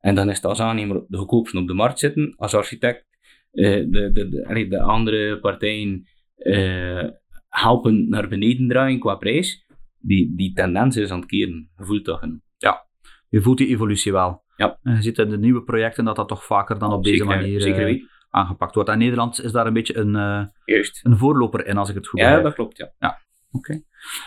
En 0.00 0.14
dan 0.14 0.28
is 0.30 0.36
het 0.36 0.44
als 0.44 0.60
aannemer 0.60 1.04
de 1.08 1.16
goedkoopste 1.16 1.58
op 1.58 1.66
de 1.66 1.74
markt 1.74 1.98
zitten, 1.98 2.34
als 2.36 2.54
architect 2.54 3.06
eh, 3.50 3.64
de, 3.64 4.10
de, 4.12 4.28
de, 4.28 4.68
de 4.68 4.82
andere 4.82 5.38
partijen 5.40 6.06
eh, 6.36 7.08
helpen 7.48 8.08
naar 8.08 8.28
beneden 8.28 8.68
draaien 8.68 8.98
qua 8.98 9.14
prijs. 9.14 9.66
Die, 9.98 10.32
die 10.36 10.52
tendens 10.52 10.96
is 10.96 11.10
aan 11.10 11.20
het 11.20 11.28
keren, 11.28 11.70
je 11.76 11.84
voelt 11.84 12.04
dat 12.04 12.18
genoeg. 12.18 12.40
Je 13.28 13.40
voelt 13.40 13.58
die 13.58 13.68
evolutie 13.68 14.12
wel. 14.12 14.42
Ja. 14.56 14.78
En 14.82 14.94
je 14.94 15.02
ziet 15.02 15.18
in 15.18 15.28
de 15.28 15.38
nieuwe 15.38 15.62
projecten 15.62 16.04
dat 16.04 16.16
dat 16.16 16.28
toch 16.28 16.44
vaker 16.44 16.78
dan 16.78 16.92
op 16.92 17.04
deze 17.04 17.24
manier 17.24 17.60
Zeker 17.60 17.78
eh, 17.78 17.84
weten. 17.84 18.08
Aangepakt 18.38 18.74
wordt. 18.74 18.90
En 18.90 18.98
Nederland 18.98 19.42
is 19.42 19.52
daar 19.52 19.66
een 19.66 19.72
beetje 19.72 19.96
een, 19.96 20.16
eh, 20.16 20.46
Juist. 20.64 21.04
een 21.04 21.16
voorloper 21.18 21.66
in, 21.66 21.76
als 21.76 21.88
ik 21.88 21.94
het 21.94 22.06
goed 22.06 22.20
Ja, 22.20 22.24
begrijp. 22.24 22.44
dat 22.46 22.54
klopt, 22.54 22.76
ja. 22.76 23.20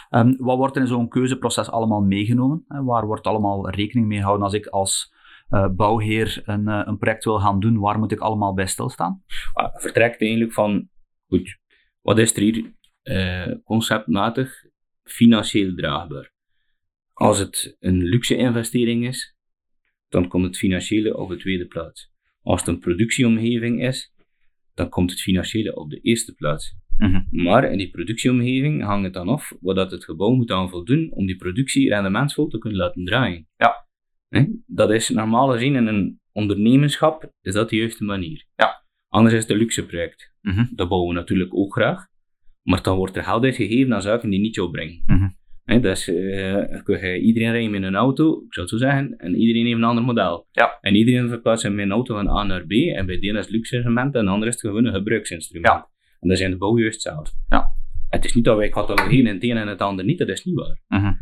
Ehm, 0.10 0.34
wat 0.38 0.58
wordt 0.58 0.76
er 0.76 0.82
in 0.82 0.88
zo'n 0.88 1.10
keuzeproces 1.10 1.70
allemaal 1.70 2.02
meegenomen? 2.02 2.66
Hè? 2.68 2.84
Waar 2.84 3.06
wordt 3.06 3.28
allemaal 3.28 3.70
rekening 3.70 4.08
mee 4.08 4.18
gehouden 4.18 4.46
als 4.46 4.54
ik 4.54 4.66
als 4.66 5.14
eh, 5.50 5.68
bouwheer 5.70 6.42
een, 6.46 6.68
eh, 6.68 6.82
een 6.86 6.98
project 6.98 7.24
wil 7.24 7.40
gaan 7.40 7.60
doen? 7.60 7.80
Waar 7.80 8.00
moet 8.00 8.12
ik 8.12 8.20
allemaal 8.20 8.54
bij 8.54 8.68
stilstaan? 8.68 9.24
Ah, 9.54 9.76
vertrekt 9.76 10.22
eigenlijk 10.22 10.54
van, 10.54 10.90
goed, 11.28 11.58
wat 12.02 12.18
is 12.20 12.36
er 12.36 12.42
hier 12.42 12.74
conceptmatig 13.64 14.66
financieel 15.04 15.76
draagbaar? 15.76 16.32
Als 17.14 17.38
het 17.40 17.76
een 17.80 17.98
luxe 18.04 18.36
investering 18.36 19.08
is, 19.08 19.36
dan 20.10 20.28
komt 20.28 20.46
het 20.46 20.58
financiële 20.58 21.18
op 21.18 21.30
de 21.30 21.38
tweede 21.38 21.66
plaats. 21.66 22.11
Als 22.44 22.60
het 22.60 22.70
een 22.70 22.80
productieomgeving 22.80 23.84
is, 23.84 24.14
dan 24.74 24.90
komt 24.90 25.12
het 25.12 25.22
financiële 25.22 25.76
op 25.76 25.90
de 25.90 26.00
eerste 26.00 26.34
plaats. 26.34 26.76
Mhm. 26.98 27.22
Maar 27.32 27.72
in 27.72 27.78
die 27.78 27.90
productieomgeving 27.90 28.84
hangt 28.84 29.04
het 29.04 29.14
dan 29.14 29.28
af 29.28 29.54
wat 29.60 29.76
dat 29.76 29.92
het 29.92 30.06
gebouw 30.06 30.32
moet 30.32 30.52
aan 30.52 30.70
voldoen 30.70 31.12
om 31.12 31.26
die 31.26 31.36
productie 31.36 31.90
rendementsvol 31.90 32.48
te 32.48 32.58
kunnen 32.58 32.80
laten 32.80 33.06
draaien. 33.06 33.48
Ja. 33.58 33.88
Hè? 34.30 34.46
Dat 34.66 34.92
is 34.92 35.10
normaal 35.10 35.52
gezien 35.52 35.76
in 35.76 35.88
een 35.88 36.20
ondernemerschap, 36.32 37.32
is 37.42 37.54
dat 37.54 37.70
de 37.70 37.76
juiste 37.76 38.04
manier. 38.04 38.46
Ja. 38.56 38.84
Anders 39.08 39.36
is 39.36 39.42
het 39.42 39.52
een 39.52 39.58
luxe 39.58 39.86
project. 39.86 40.34
Mhm. 40.42 40.66
Dat 40.76 40.90
bouwen 40.90 41.14
we 41.14 41.20
natuurlijk 41.20 41.56
ook 41.56 41.74
graag. 41.74 42.08
Maar 42.62 42.84
dan 42.84 42.98
wordt 42.98 43.16
er 43.16 43.24
geld 43.24 43.44
uitgegeven 43.44 43.94
aan 43.94 44.02
zaken 44.02 44.30
die 44.30 44.40
niet 44.40 44.56
jou 44.56 44.72
brengen. 44.72 45.04
Mhm. 45.06 45.30
Dus 45.66 46.06
kun 46.84 47.00
je 47.08 47.20
iedereen 47.20 47.52
rijdt 47.52 47.72
met 47.72 47.84
een 47.84 47.96
auto, 47.96 48.32
ik 48.46 48.54
zou 48.54 48.66
het 48.66 48.70
zo 48.70 48.78
zeggen, 48.78 49.16
en 49.18 49.36
iedereen 49.36 49.66
heeft 49.66 49.78
een 49.78 49.84
ander 49.84 50.04
model. 50.04 50.48
Ja. 50.52 50.78
En 50.82 50.96
iedereen 50.96 51.30
verplaatst 51.30 51.70
met 51.70 51.78
een 51.86 51.92
auto 51.92 52.16
van 52.16 52.28
A 52.30 52.44
naar 52.44 52.66
B, 52.66 52.72
en 52.72 53.06
bij 53.06 53.20
de 53.20 53.28
ene 53.28 53.38
is 53.40 53.46
het 53.46 53.54
luxe 53.54 53.76
instrument, 53.76 54.16
en 54.16 54.26
de 54.26 54.32
andere 54.32 54.48
is 54.52 54.62
het 54.62 54.66
gewoon 54.70 54.86
een 54.86 54.94
gebruiksinstrument. 54.94 55.74
Ja. 55.74 55.88
En 56.20 56.30
dat 56.30 56.38
zijn 56.38 56.52
de 56.52 56.58
bouw 56.58 56.78
juist 56.78 56.94
hetzelfde. 57.04 57.32
Ja. 57.50 57.66
Het 58.10 58.26
is 58.26 58.34
niet 58.34 58.44
dat 58.46 58.58
wij 58.58 58.70
catalogeren 58.70 59.18
in 59.28 59.34
het 59.34 59.44
een 59.44 59.58
en 59.58 59.68
het 59.68 59.82
ander 59.82 60.06
niet, 60.06 60.18
dat 60.20 60.28
is 60.28 60.44
niet 60.46 60.56
waar. 60.56 60.82
Mhm. 60.88 61.14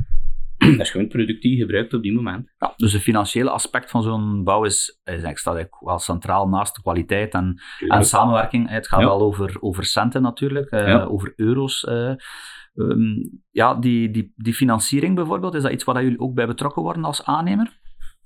Dat 0.77 0.79
is 0.79 0.89
gewoon 0.91 1.05
het 1.05 1.15
product 1.15 1.41
die 1.41 1.51
je 1.55 1.62
gebruikt 1.62 1.93
op 1.93 2.01
die 2.03 2.13
moment. 2.13 2.53
Ja, 2.58 2.74
dus 2.75 2.93
het 2.93 3.01
financiële 3.01 3.50
aspect 3.50 3.89
van 3.91 4.03
zo'n 4.03 4.43
bouw 4.43 4.63
is, 4.63 5.00
is 5.03 5.22
eigenlijk 5.24 5.75
wel 5.79 6.00
centraal 6.00 6.48
naast 6.48 6.75
de 6.75 6.81
kwaliteit 6.81 7.34
en, 7.34 7.62
en 7.88 8.03
samenwerking. 8.05 8.69
Het 8.69 8.88
gaat 8.88 9.00
Ja. 9.00 9.05
wel 9.05 9.22
over, 9.22 9.58
over 9.60 9.84
centen 9.84 10.22
natuurlijk, 10.22 10.69
eh, 10.69 11.12
over 11.12 11.34
euro's. 11.36 11.84
eh. 11.84 12.13
Ehm, 12.79 13.24
ja, 13.51 13.75
die, 13.75 14.12
die, 14.12 14.33
die 14.36 14.53
financiering 14.53 15.15
bijvoorbeeld, 15.15 15.53
is 15.53 15.62
dat 15.62 15.71
iets 15.71 15.83
waar 15.83 16.03
jullie 16.03 16.19
ook 16.19 16.33
bij 16.33 16.48
betrokken 16.48 16.81
worden 16.81 17.03
als 17.03 17.24
aannemer? 17.24 17.77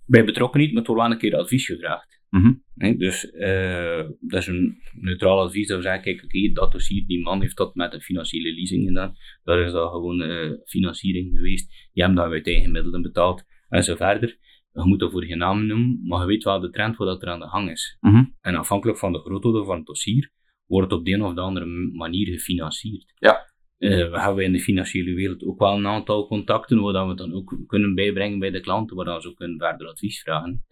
Bij 0.06 0.26
betrokken 0.26 0.60
niet, 0.60 0.70
maar 0.70 0.78
het 0.78 0.88
wordt 0.88 1.02
wel 1.02 1.12
een 1.12 1.18
keer 1.18 1.36
advies 1.36 1.66
gevraagd. 1.66 2.22
Mhm. 2.30 2.98
Dus 2.98 3.32
eh, 3.32 4.04
dat 4.20 4.40
is 4.40 4.48
een 4.48 4.78
neutraal 4.94 5.42
advies 5.42 5.68
dat 5.68 5.78
we 5.78 5.84
zeggen, 5.84 6.02
kijk, 6.02 6.24
oké, 6.24 6.52
dat 6.52 6.72
dossier, 6.72 7.06
die 7.08 7.22
man 7.22 7.42
heeft 7.42 7.58
dat 7.58 7.76
met 7.76 7.94
een 7.94 8.02
financiële 8.02 8.54
leasing 8.54 8.88
gedaan. 8.88 9.16
Daar 9.44 9.60
is 9.60 9.72
dat 9.72 9.92
gewoon 9.92 10.22
eh, 10.22 10.52
financiering 10.66 11.36
geweest. 11.36 11.70
Die 11.94 12.04
hebben 12.04 12.24
dat 12.24 12.32
uit 12.32 12.48
eigen 12.48 12.72
middelen 12.72 13.02
betaald 13.02 13.44
en 13.70 13.84
zo 13.84 13.96
verder. 13.96 14.38
Je 14.72 14.86
moet 14.86 15.00
daarvoor 15.00 15.24
geen 15.24 15.38
naam 15.38 15.66
noemen, 15.66 16.00
maar 16.04 16.20
je 16.20 16.26
weet 16.26 16.44
wel 16.44 16.60
de 16.60 16.70
trend 16.70 16.98
wat 16.98 17.22
er 17.22 17.30
aan 17.30 17.40
de 17.40 17.48
gang 17.48 17.70
is. 17.72 17.98
Mhm. 18.00 18.24
En 18.42 18.56
afhankelijk 18.56 18.98
van 18.98 19.12
de 19.12 19.20
grootte 19.20 19.64
van 19.66 19.78
het 19.78 19.86
dossier, 19.86 20.32
wordt 20.66 20.92
het 20.92 21.00
op 21.00 21.06
de 21.06 21.12
een 21.12 21.24
of 21.24 21.34
de 21.34 21.42
andere 21.42 21.66
manier 21.94 22.28
gefinancierd. 22.28 23.14
Ja. 23.20 23.53
Eh, 23.84 24.12
we 24.12 24.20
hebben 24.20 24.44
in 24.44 24.52
de 24.52 24.60
financiële 24.60 25.14
wereld 25.14 25.44
ook 25.44 25.60
wel 25.60 25.78
een 25.78 25.88
aantal 25.88 26.28
contacten, 26.28 26.82
waar 26.82 27.08
we 27.08 27.16
dan 27.16 27.34
ook 27.34 27.58
kunnen 27.68 27.96
bijbrengen 27.96 28.40
bij 28.40 28.52
de 28.52 28.60
klanten, 28.60 28.96
waar 28.96 29.06
dan 29.06 29.22
ze 29.22 29.28
ook 29.28 29.36
kunnen 29.36 29.58
verder 29.58 29.88
advies 29.88 30.22
vragen. 30.22 30.64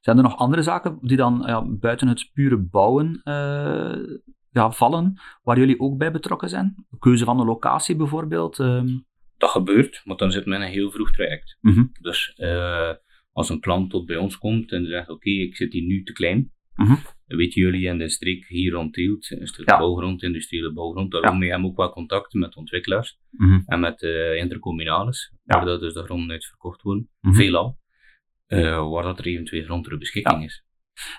Zijn 0.00 0.16
er 0.16 0.22
nog 0.22 0.36
andere 0.36 0.62
zaken 0.62 0.98
die 1.00 1.16
dan 1.16 1.42
ja, 1.46 1.64
buiten 1.66 2.08
het 2.08 2.30
pure 2.32 2.56
bouwen 2.56 3.20
eh, 3.24 4.18
ja, 4.50 4.70
vallen, 4.70 5.20
waar 5.42 5.58
jullie 5.58 5.80
ook 5.80 5.98
bij 5.98 6.12
betrokken 6.12 6.48
zijn? 6.48 6.86
Keuze 6.98 7.24
van 7.24 7.36
de 7.36 7.44
locatie 7.44 7.96
bijvoorbeeld? 7.96 8.58
ehm. 8.58 8.98
Dat 9.36 9.50
gebeurt, 9.50 10.02
maar 10.04 10.16
dan 10.16 10.32
zit 10.32 10.46
men 10.46 10.60
in 10.60 10.66
een 10.66 10.72
heel 10.72 10.90
vroeg 10.90 11.10
traject. 11.10 11.58
Mhm. 11.60 11.84
Dus 12.00 12.32
eh, 12.36 12.92
als 13.32 13.48
een 13.48 13.60
klant 13.60 13.90
tot 13.90 14.06
bij 14.06 14.16
ons 14.16 14.38
komt 14.38 14.72
en 14.72 14.86
zegt, 14.86 15.08
oké, 15.08 15.30
ik 15.30 15.56
zit 15.56 15.72
hier 15.72 15.82
nu 15.82 16.02
te 16.02 16.12
klein, 16.12 16.52
Dan 16.74 17.38
weten 17.38 17.62
jullie 17.62 17.86
in 17.86 17.98
de 17.98 18.08
streek 18.08 18.46
hier 18.48 18.72
rond 18.72 18.92
Tielt, 18.92 19.30
een 19.30 19.46
stuk 19.46 19.68
Ja. 19.70 19.78
bouwgrond, 19.78 20.22
industriële 20.22 20.72
bouwgrond, 20.72 21.10
daarom 21.12 21.42
hebben 21.42 21.60
we 21.60 21.66
ook 21.66 21.76
wel 21.76 21.92
contacten 21.92 22.38
met 22.40 22.56
ontwikkelaars 22.56 23.18
Mhm. 23.30 23.60
en 23.66 23.80
met 23.80 24.02
eh 24.02 24.36
intercommunales, 24.36 25.32
waar 25.44 25.64
dat 25.64 25.80
dus 25.80 25.94
de 25.94 26.02
gronden 26.02 26.30
uit 26.30 26.44
verkocht 26.46 26.82
worden, 26.82 27.08
Mhm. 27.20 27.34
veelal, 27.34 27.78
eh, 28.46 28.90
waar 28.90 29.02
dat 29.02 29.18
er 29.18 29.26
eventueel 29.26 29.64
grond 29.64 29.84
ter 29.84 29.98
beschikking 29.98 30.44
is. 30.44 30.64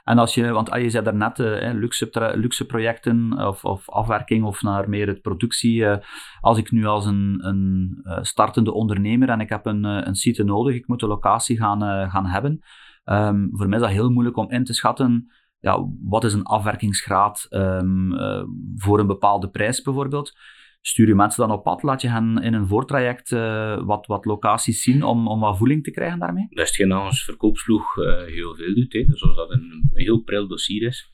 En 0.04 0.18
als 0.18 0.36
je, 0.36 0.52
want 0.52 0.70
ah, 0.70 0.82
je 0.82 0.90
zei 0.90 1.04
daarnet, 1.04 1.40
eh, 1.40 1.74
luxe, 1.74 2.34
luxe 2.36 2.66
projecten 2.66 3.48
of, 3.48 3.66
of 3.66 3.90
afwerking 3.90 4.44
of 4.46 4.62
naar 4.62 4.90
meer 4.90 5.08
het 5.08 5.22
productie. 5.22 5.86
eh, 5.86 5.98
als 6.40 6.58
ik 6.58 6.72
nu 6.72 6.86
als 6.86 7.06
een, 7.06 7.38
een 7.48 8.00
eh, 8.04 8.18
startende 8.22 8.74
ondernemer 8.74 9.30
en 9.30 9.40
ik 9.40 9.50
heb 9.50 9.66
een, 9.66 9.84
een 9.84 10.16
site 10.16 10.44
nodig, 10.44 10.76
ik 10.76 10.88
moet 10.88 11.02
een 11.02 11.08
locatie 11.10 11.58
gaan, 11.58 12.10
gaan 12.10 12.26
hebben. 12.26 12.60
Ehm, 13.04 13.48
voor 13.52 13.68
mij 13.68 13.78
is 13.78 13.84
dat 13.84 13.94
heel 13.94 14.10
moeilijk 14.10 14.38
om 14.38 14.52
in 14.52 14.64
te 14.64 14.74
schatten, 14.74 15.32
ja, 15.62 15.90
wat 16.04 16.24
is 16.24 16.34
een 16.34 16.44
afwerkingsgraad 16.44 17.46
ehm, 17.50 18.14
eh, 18.14 18.44
voor 18.76 19.00
een 19.00 19.08
bepaalde 19.08 19.50
prijs 19.50 19.82
bijvoorbeeld. 19.82 20.34
Stuur 20.82 21.08
je 21.08 21.16
mensen 21.16 21.48
dan 21.48 21.58
op 21.58 21.64
pad, 21.64 21.84
laat 21.84 22.02
je 22.02 22.10
hen 22.10 22.38
in 22.38 22.54
een 22.54 22.68
voortraject 22.68 23.32
eh, 23.32 23.86
wat, 23.86 24.06
wat 24.06 24.26
locaties 24.26 24.82
zien 24.82 25.04
om, 25.04 25.28
om 25.28 25.40
wat 25.40 25.58
voeling 25.58 25.84
te 25.84 25.92
krijgen 25.92 26.20
daarmee? 26.20 26.48
Dat 26.50 26.64
is 26.64 26.78
hetgeen 26.78 26.98
ons 26.98 27.24
verkoopsploeg 27.24 27.98
eh, 27.98 28.26
heel 28.26 28.56
veel 28.56 28.74
doet. 28.74 28.94
Hè. 28.94 29.06
Dus 29.06 29.24
als 29.24 29.36
dat 29.36 29.52
een, 29.52 29.90
heel 29.94 30.22
pril 30.22 30.48
dossier 30.48 30.88
is 30.88 31.12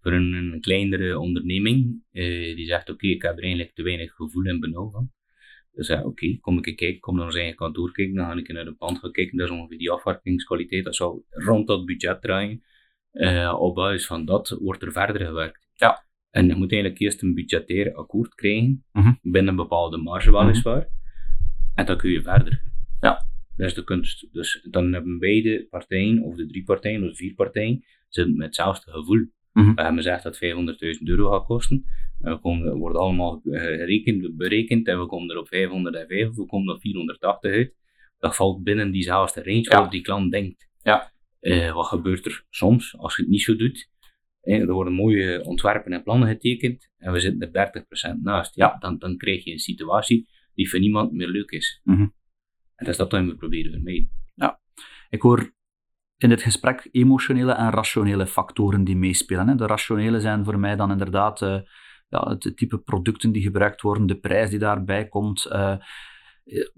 voor 0.00 0.12
een, 0.12 0.58
kleinere 0.60 1.18
onderneming, 1.18 2.02
die 2.12 2.66
zegt: 2.66 2.90
Oké, 2.90 3.06
ik 3.06 3.22
heb 3.22 3.36
er 3.36 3.42
eigenlijk 3.42 3.74
te 3.74 3.82
weinig 3.82 4.14
gevoel 4.14 4.44
en 4.44 4.60
benauw 4.60 4.90
van. 4.90 5.10
Zeg 5.72 6.02
oké, 6.02 6.38
kom 6.40 6.58
ik 6.58 6.76
kijken, 6.76 7.00
kom 7.00 7.16
naar 7.16 7.24
ons 7.24 7.34
eigen 7.34 7.56
kantoor 7.56 7.92
kijken, 7.92 8.14
dan 8.14 8.26
ga 8.26 8.36
ik 8.36 8.52
naar 8.52 8.64
de 8.64 8.74
pand 8.74 8.98
gaan 8.98 9.12
kijken, 9.12 9.38
dat 9.38 9.50
is 9.50 9.56
ongeveer 9.56 9.78
die 9.78 9.90
afwerkingskwaliteit, 9.90 10.84
dat 10.84 10.96
zal 10.96 11.24
rond 11.28 11.66
dat 11.66 11.84
budget 11.84 12.22
draaien. 12.22 12.62
Eh, 13.12 13.56
op 13.60 13.74
basis 13.74 14.06
van 14.06 14.24
dat 14.24 14.56
wordt 14.60 14.82
er 14.82 14.92
verder 14.92 15.26
gewerkt. 15.26 15.68
Ja. 15.74 16.04
En 16.30 16.46
je 16.46 16.54
moet 16.54 16.72
eigenlijk 16.72 17.00
eerst 17.02 17.22
een 17.22 17.34
budgetair 17.34 17.94
akkoord 17.94 18.34
krijgen, 18.34 18.84
Mhm. 18.92 19.12
binnen 19.22 19.50
een 19.50 19.56
bepaalde 19.56 19.96
marge 19.96 20.32
weliswaar, 20.32 20.88
en 21.74 21.86
dan 21.86 21.96
kun 21.96 22.10
je 22.10 22.22
verder. 22.22 22.62
Ja. 23.00 23.28
Dat 23.56 23.66
is 23.68 23.74
de 23.74 23.84
kunst. 23.84 24.28
Dus 24.32 24.66
dan 24.70 24.92
hebben 24.92 25.18
beide 25.18 25.66
partijen, 25.70 26.22
of 26.22 26.36
de 26.36 26.46
drie 26.46 26.64
partijen, 26.64 27.02
of 27.02 27.08
de 27.08 27.14
vier 27.16 27.34
partijen, 27.34 27.84
zitten 28.08 28.36
met 28.36 28.46
hetzelfde 28.46 28.90
gevoel. 28.90 29.26
Mhm. 29.52 29.74
We 29.74 29.80
hebben 29.82 30.02
gezegd 30.02 30.22
dat 30.22 30.32
het 30.32 30.36
500.000 30.38 31.08
euro 31.08 31.30
gaat 31.30 31.44
kosten. 31.44 31.84
En 32.20 32.32
we 32.32 32.38
komen, 32.40 32.76
wordt 32.78 32.96
allemaal 32.98 33.40
eh, 33.44 33.60
gerekend, 33.60 34.36
berekend 34.36 34.86
en 34.88 35.00
we 35.00 35.06
komen 35.06 35.30
er 35.30 35.38
op 35.38 35.48
505 35.48 36.28
of 36.28 36.36
we 36.36 36.46
komen 36.46 36.74
op 36.74 36.80
480 36.80 37.52
uit. 37.52 37.74
Dat 38.18 38.36
valt 38.36 38.62
binnen 38.62 38.90
diezelfde 38.90 39.42
range 39.42 39.60
Ja. 39.62 39.70
waarop 39.70 39.90
die 39.90 40.00
klant 40.00 40.30
denkt. 40.32 40.68
Ja. 40.82 41.12
Eh, 41.40 41.72
wat 41.72 41.86
gebeurt 41.86 42.26
er 42.26 42.44
soms 42.50 42.98
als 42.98 43.16
je 43.16 43.22
het 43.22 43.30
niet 43.30 43.42
zo 43.42 43.56
doet? 43.56 43.90
Eh, 44.40 44.60
er 44.60 44.72
worden 44.72 44.92
mooie 44.92 45.44
ontwerpen 45.44 45.92
en 45.92 46.02
plannen 46.02 46.28
getekend 46.28 46.90
en 46.96 47.12
we 47.12 47.20
zitten 47.20 47.40
er 47.40 47.52
30% 47.52 48.22
naast. 48.22 48.54
Ja, 48.54 48.76
dan, 48.78 48.98
dan 48.98 49.16
krijg 49.16 49.44
je 49.44 49.52
een 49.52 49.58
situatie 49.58 50.28
die 50.54 50.70
voor 50.70 50.80
niemand 50.80 51.12
meer 51.12 51.28
leuk 51.28 51.50
is. 51.50 51.80
Mhm. 51.84 52.00
En 52.00 52.12
dat 52.86 52.88
is 52.88 52.96
dat 52.96 53.12
wat 53.12 53.24
we 53.24 53.34
proberen 53.34 53.72
vermijden. 53.72 54.10
Ik 55.10 55.22
hoor 55.22 55.52
in 56.16 56.28
dit 56.28 56.42
gesprek 56.42 56.88
emotionele 56.90 57.52
en 57.52 57.70
rationele 57.70 58.26
factoren 58.26 58.84
die 58.84 58.96
meespelen. 58.96 59.48
Hè. 59.48 59.54
De 59.54 59.66
rationele 59.66 60.20
zijn 60.20 60.44
voor 60.44 60.58
mij 60.58 60.76
dan 60.76 60.90
inderdaad 60.90 61.42
eh, 61.42 61.60
ja, 62.08 62.28
het 62.28 62.56
type 62.56 62.78
producten 62.78 63.32
die 63.32 63.42
gebruikt 63.42 63.80
worden, 63.80 64.06
de 64.06 64.18
prijs 64.18 64.50
die 64.50 64.58
daarbij 64.58 65.08
komt. 65.08 65.46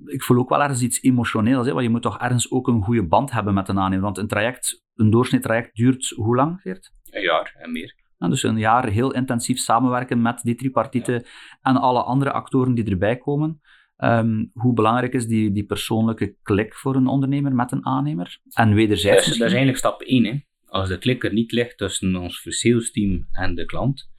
Ik 0.07 0.23
voel 0.23 0.39
ook 0.39 0.49
wel 0.49 0.63
ergens 0.63 0.83
iets 0.83 1.03
emotioneels, 1.03 1.67
hè, 1.67 1.73
want 1.73 1.85
je 1.85 1.91
moet 1.91 2.03
toch 2.03 2.19
ergens 2.19 2.51
ook 2.51 2.69
een 2.69 2.83
goede 2.83 3.07
band 3.07 3.31
hebben 3.31 3.55
met 3.55 3.69
een 3.69 3.79
aannemer. 3.79 4.05
Want 4.05 4.19
een 4.19 4.29
traject, 4.29 4.85
een 4.95 5.11
doorsnee 5.11 5.41
traject 5.41 5.77
duurt 5.77 6.09
hoe 6.09 6.37
lang, 6.37 6.61
Geert? 6.61 6.93
Een 7.11 7.23
jaar 7.23 7.55
en 7.59 7.73
meer. 7.73 7.95
Ja, 8.19 8.29
dus 8.29 8.43
een 8.43 8.59
jaar 8.59 8.89
heel 8.89 9.13
intensief 9.13 9.59
samenwerken 9.59 10.23
met 10.23 10.41
die 10.43 10.55
tripartite 10.55 11.27
en 11.63 11.77
alle 11.77 12.03
andere 12.03 12.33
actoren 12.33 12.75
die 12.75 12.91
erbij 12.91 13.17
komen. 13.17 13.61
Ehm, 13.97 14.45
hoe 14.53 14.75
belangrijk 14.75 15.13
is 15.13 15.27
die, 15.27 15.53
die 15.53 15.65
persoonlijke 15.65 16.37
klik 16.43 16.75
voor 16.75 16.97
een 16.97 17.07
ondernemer 17.07 17.55
met 17.55 17.73
een 17.73 17.87
aannemer? 17.87 18.39
En 18.55 18.75
wederzijds 18.75 19.27
dat 19.27 19.35
is 19.35 19.41
eigenlijk 19.41 19.79
stap 19.79 20.03
1. 20.03 20.25
Hè. 20.25 20.39
Als 20.67 20.89
de 20.89 20.99
klik 20.99 21.25
er 21.25 21.33
niet 21.33 21.53
ligt 21.53 21.79
tussen 21.79 22.17
ons 22.17 22.47
salesteam 22.49 23.27
en 23.31 23.55
de 23.55 23.65
klant, 23.65 24.11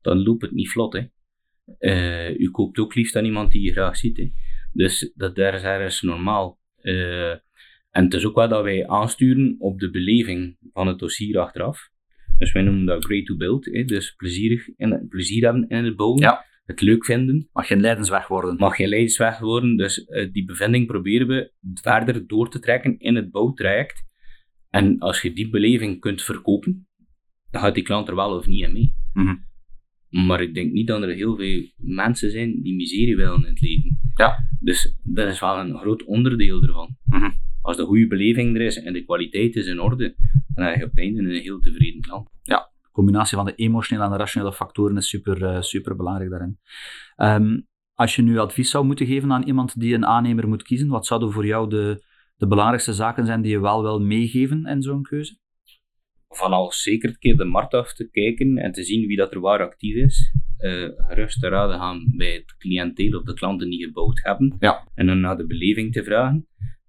dan 0.00 0.22
loopt 0.22 0.42
het 0.42 0.52
niet 0.52 0.70
vlot. 0.70 0.92
Hè. 0.92 1.06
Eh, 1.78 2.38
u 2.38 2.50
koopt 2.50 2.78
ook 2.78 2.94
liefst 2.94 3.16
aan 3.16 3.24
iemand 3.24 3.52
die 3.52 3.62
je 3.62 3.72
graag 3.72 3.96
ziet. 3.96 4.16
Hè. 4.16 4.32
Dus 4.72 5.12
dat 5.14 5.36
daar 5.36 5.54
is 5.54 5.62
ergens 5.62 6.00
normaal. 6.00 6.58
Eh, 6.76 7.30
en 7.90 8.04
het 8.04 8.14
is 8.14 8.26
ook 8.26 8.34
wel 8.34 8.48
dat 8.48 8.62
wij 8.62 8.86
aansturen 8.86 9.56
op 9.58 9.78
de 9.78 9.90
beleving 9.90 10.56
van 10.72 10.86
het 10.86 10.98
dossier 10.98 11.38
achteraf. 11.38 11.90
Dus 12.38 12.52
wij 12.52 12.62
noemen 12.62 12.86
dat 12.86 13.04
great 13.04 13.26
to 13.26 13.36
build. 13.36 13.64
Hè. 13.64 13.84
Dus 13.84 14.14
plezierig 14.14 14.68
en 14.76 15.06
plezier 15.08 15.44
hebben 15.44 15.68
in 15.68 15.84
het 15.84 15.96
bouwen. 15.96 16.20
Ja. 16.20 16.44
Het 16.64 16.80
leuk 16.80 17.04
vinden. 17.04 17.48
Mag 17.52 17.66
geen 17.66 17.80
lijdensweg 17.80 18.26
worden. 18.26 18.56
mag 18.56 18.76
geen 18.76 18.88
leidsweg 18.88 19.38
worden. 19.38 19.76
Dus 19.76 20.04
eh, 20.04 20.32
die 20.32 20.44
bevinding 20.44 20.86
proberen 20.86 21.26
we 21.26 21.52
verder 21.74 22.26
door 22.26 22.50
te 22.50 22.58
trekken 22.58 22.98
in 22.98 23.14
het 23.14 23.30
bouwtraject. 23.30 24.04
En 24.70 24.98
als 24.98 25.22
je 25.22 25.32
die 25.32 25.50
beleving 25.50 26.00
kunt 26.00 26.22
verkopen, 26.22 26.88
dan 27.50 27.60
gaat 27.60 27.74
die 27.74 27.82
klant 27.82 28.08
er 28.08 28.14
wel 28.14 28.36
of 28.36 28.46
niet 28.46 28.62
in 28.62 28.72
mee. 28.72 28.94
Mhm. 29.12 29.34
Maar 30.12 30.40
ik 30.40 30.54
denk 30.54 30.72
niet 30.72 30.86
dat 30.86 31.02
er 31.02 31.08
heel 31.08 31.36
veel 31.36 31.68
mensen 31.76 32.30
zijn 32.30 32.62
die 32.62 32.74
miserie 32.74 33.16
willen 33.16 33.42
in 33.42 33.48
het 33.48 33.60
leven. 33.60 33.98
Ja. 34.14 34.34
Dus 34.60 34.96
dat 35.02 35.28
is 35.28 35.40
wel 35.40 35.58
een 35.58 35.78
groot 35.78 36.04
onderdeel 36.04 36.62
ervan. 36.62 36.96
Mhm. 37.04 37.30
Als 37.62 37.76
de 37.76 37.84
goede 37.84 38.06
beleving 38.06 38.56
er 38.56 38.62
is 38.62 38.82
en 38.82 38.92
de 38.92 39.04
kwaliteit 39.04 39.56
is 39.56 39.66
in 39.66 39.80
orde, 39.80 40.14
dan 40.54 40.64
heb 40.64 40.76
je 40.76 40.84
op 40.84 40.90
het 40.90 40.98
einde 40.98 41.20
een 41.20 41.42
heel 41.42 41.58
tevreden 41.58 42.00
klant. 42.00 42.28
De 42.82 42.88
combinatie 42.92 43.36
van 43.36 43.46
de 43.46 43.54
emotionele 43.54 44.06
en 44.06 44.12
de 44.12 44.18
rationele 44.18 44.52
factoren 44.52 44.96
is 44.96 45.08
super, 45.08 45.44
eh, 45.44 45.60
super 45.60 45.96
belangrijk 45.96 46.30
daarin. 46.30 46.58
Ehm, 47.16 47.60
als 47.94 48.16
je 48.16 48.22
nu 48.22 48.38
advies 48.38 48.70
zou 48.70 48.84
moeten 48.84 49.06
geven 49.06 49.32
aan 49.32 49.42
iemand 49.42 49.80
die 49.80 49.94
een 49.94 50.06
aannemer 50.06 50.48
moet 50.48 50.62
kiezen, 50.62 50.88
wat 50.88 51.06
zouden 51.06 51.32
voor 51.32 51.46
jou 51.46 51.68
de, 51.68 52.04
de 52.36 52.46
belangrijkste 52.46 52.92
zaken 52.92 53.26
zijn 53.26 53.42
die 53.42 53.50
je 53.50 53.60
wel 53.60 53.82
wil 53.82 54.00
meegeven 54.00 54.66
in 54.66 54.82
zo'n 54.82 55.02
keuze? 55.02 55.40
Van 56.36 56.52
al 56.52 56.72
zeker 56.72 57.08
een 57.08 57.18
keer 57.18 57.36
de 57.36 57.44
markt 57.44 57.74
af 57.74 57.94
te 57.94 58.10
kijken 58.10 58.56
en 58.56 58.72
te 58.72 58.82
zien 58.82 59.06
wie 59.06 59.16
dat 59.16 59.34
er 59.34 59.40
waar 59.40 59.60
actief 59.60 59.94
is. 59.94 60.32
Eh, 60.58 60.88
gerust 60.96 61.40
te 61.40 61.48
raden 61.48 61.78
gaan 61.78 62.12
bij 62.16 62.32
het 62.32 62.56
cliënteel 62.58 63.18
of 63.18 63.24
de 63.24 63.34
klanten 63.34 63.70
die 63.70 63.84
gebouwd 63.84 64.20
hebben. 64.22 64.56
Ja. 64.58 64.88
En 64.94 65.06
dan 65.06 65.20
naar 65.20 65.36
de 65.36 65.46
beleving 65.46 65.92
te 65.92 66.04
vragen. 66.04 66.46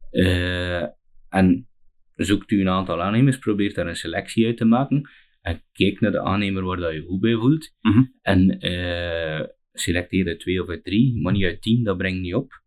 Eh, 0.10 0.82
en 1.30 1.68
zoekt 2.16 2.52
u 2.52 2.62
een 2.62 2.70
aantal 2.70 3.02
aannemers, 3.02 3.38
probeert 3.38 3.76
daar 3.76 3.88
een 3.88 3.96
selectie 3.96 4.46
uit 4.46 4.58
te 4.58 4.66
maken 4.66 5.10
en 5.42 5.62
kijk 5.72 6.00
naar 6.00 6.12
de 6.12 6.22
aannemer 6.22 6.64
waar 6.64 6.78
dat 6.78 6.94
je 6.94 7.02
goed 7.02 7.20
bij 7.20 7.34
voelt. 7.36 7.76
Mhm. 7.82 8.04
En 8.22 8.60
eh 8.60 9.42
selecteer 9.74 10.28
er 10.28 10.38
twee 10.38 10.62
of 10.62 10.70
er 10.70 10.82
drie, 10.82 11.22
maar 11.22 11.34
niet 11.34 11.44
uit 11.44 11.62
tien, 11.62 11.84
dat 11.84 11.98
brengt 11.98 12.22
niet 12.22 12.34
op. 12.34 12.62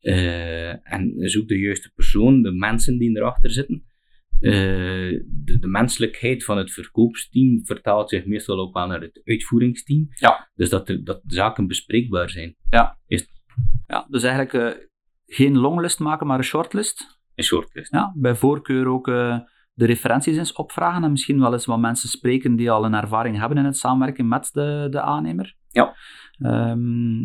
Eh, 0.00 0.92
en 0.92 1.12
zoek 1.16 1.48
de 1.48 1.58
juiste 1.58 1.90
persoon, 1.94 2.42
de 2.42 2.52
mensen 2.52 2.98
die 2.98 3.16
erachter 3.16 3.50
zitten. 3.50 3.84
Eh, 4.40 5.20
de, 5.26 5.58
de 5.58 5.66
menselijkheid 5.66 6.44
van 6.44 6.56
het 6.56 6.72
verkoopsteam 6.72 7.64
vertaalt 7.64 8.08
zich 8.08 8.26
meestal 8.26 8.58
ook 8.58 8.74
wel 8.74 8.86
naar 8.86 9.00
het 9.00 9.20
uitvoeringsteam. 9.24 10.06
Ja. 10.10 10.50
Dus 10.54 10.70
dat, 10.70 10.88
er, 10.88 11.04
dat 11.04 11.20
de 11.24 11.34
zaken 11.34 11.66
bespreekbaar 11.66 12.30
zijn. 12.30 12.56
Ja, 13.86 14.06
dus 14.08 14.22
eigenlijk 14.22 14.52
eh, 14.52 14.84
geen 15.26 15.58
longlist 15.58 15.98
maken, 15.98 16.26
maar 16.26 16.38
een 16.38 16.44
shortlist. 16.44 17.18
Een 17.34 17.44
shortlist. 17.44 17.92
Ja, 17.92 18.12
bij 18.16 18.34
voorkeur 18.34 18.86
ook 18.86 19.08
eh, 19.08 19.38
de 19.72 19.86
referenties 19.86 20.36
eens 20.36 20.52
opvragen 20.52 21.04
en 21.04 21.10
misschien 21.10 21.40
wel 21.40 21.52
eens 21.52 21.66
wat 21.66 21.78
mensen 21.78 22.08
spreken 22.08 22.56
die 22.56 22.70
al 22.70 22.84
een 22.84 22.94
ervaring 22.94 23.38
hebben 23.38 23.58
in 23.58 23.64
het 23.64 23.76
samenwerken 23.76 24.28
met 24.28 24.50
de, 24.52 24.86
de 24.90 25.00
aannemer. 25.00 25.54
Ja. 25.68 25.96
Ehm, 26.38 27.20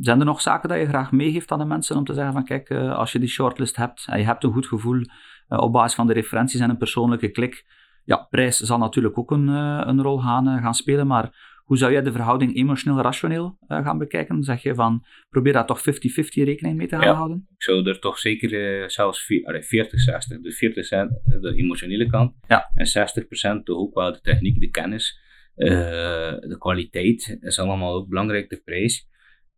zijn 0.00 0.18
er 0.18 0.24
nog 0.24 0.40
zaken 0.40 0.68
dat 0.68 0.78
je 0.78 0.86
graag 0.86 1.12
meegeeft 1.12 1.50
aan 1.52 1.58
de 1.58 1.64
mensen 1.64 1.96
om 1.96 2.04
te 2.04 2.14
zeggen 2.14 2.32
van 2.32 2.44
kijk, 2.44 2.68
eh, 2.68 2.94
als 2.96 3.12
je 3.12 3.18
die 3.18 3.28
shortlist 3.28 3.76
hebt 3.76 4.04
en 4.08 4.18
je 4.18 4.24
hebt 4.24 4.44
een 4.44 4.52
goed 4.52 4.66
gevoel 4.66 5.00
eh, 5.48 5.58
op 5.58 5.72
basis 5.72 5.94
van 5.94 6.06
de 6.06 6.12
referenties 6.12 6.60
en 6.60 6.70
een 6.70 6.76
persoonlijke 6.76 7.28
klik, 7.28 7.64
ja, 8.04 8.16
prijs 8.30 8.58
zal 8.58 8.78
natuurlijk 8.78 9.18
ook 9.18 9.30
een, 9.30 9.48
eh, 9.48 9.82
een 9.84 10.02
rol 10.02 10.18
gaan, 10.18 10.60
gaan 10.60 10.74
spelen, 10.74 11.06
maar 11.06 11.50
hoe 11.64 11.76
zou 11.78 11.92
jij 11.92 12.02
de 12.02 12.12
verhouding 12.12 12.56
emotioneel-rationeel 12.56 13.56
gaan 13.68 13.98
bekijken? 13.98 14.42
Zeg 14.42 14.62
je 14.62 14.74
van, 14.74 15.04
probeer 15.30 15.52
daar 15.52 15.66
toch 15.66 15.80
50-50 15.80 16.44
rekening 16.44 16.76
mee 16.76 16.86
te 16.86 16.96
gaan 16.96 17.04
Ja. 17.04 17.14
houden? 17.14 17.46
Ik 17.56 17.62
zou 17.62 17.88
er 17.88 17.98
toch 18.00 18.18
zeker 18.18 18.90
zelfs 18.90 19.24
vi- 19.24 19.44
allee, 19.44 19.62
40-60. 19.62 20.40
Dus 20.40 20.56
40% 20.56 21.20
de 21.24 21.52
emotionele 21.56 22.06
kant. 22.06 22.34
Ja. 22.48 22.70
En 22.74 22.86
60% 22.86 23.64
toch 23.64 23.76
ook 23.78 23.94
wel 23.94 24.12
de 24.12 24.20
techniek, 24.20 24.60
de 24.60 24.70
kennis, 24.70 25.20
de 25.54 26.56
kwaliteit. 26.58 27.36
is 27.40 27.58
allemaal 27.58 27.94
ook 27.94 28.08
belangrijk, 28.08 28.48
de 28.50 28.60
prijs. 28.64 29.08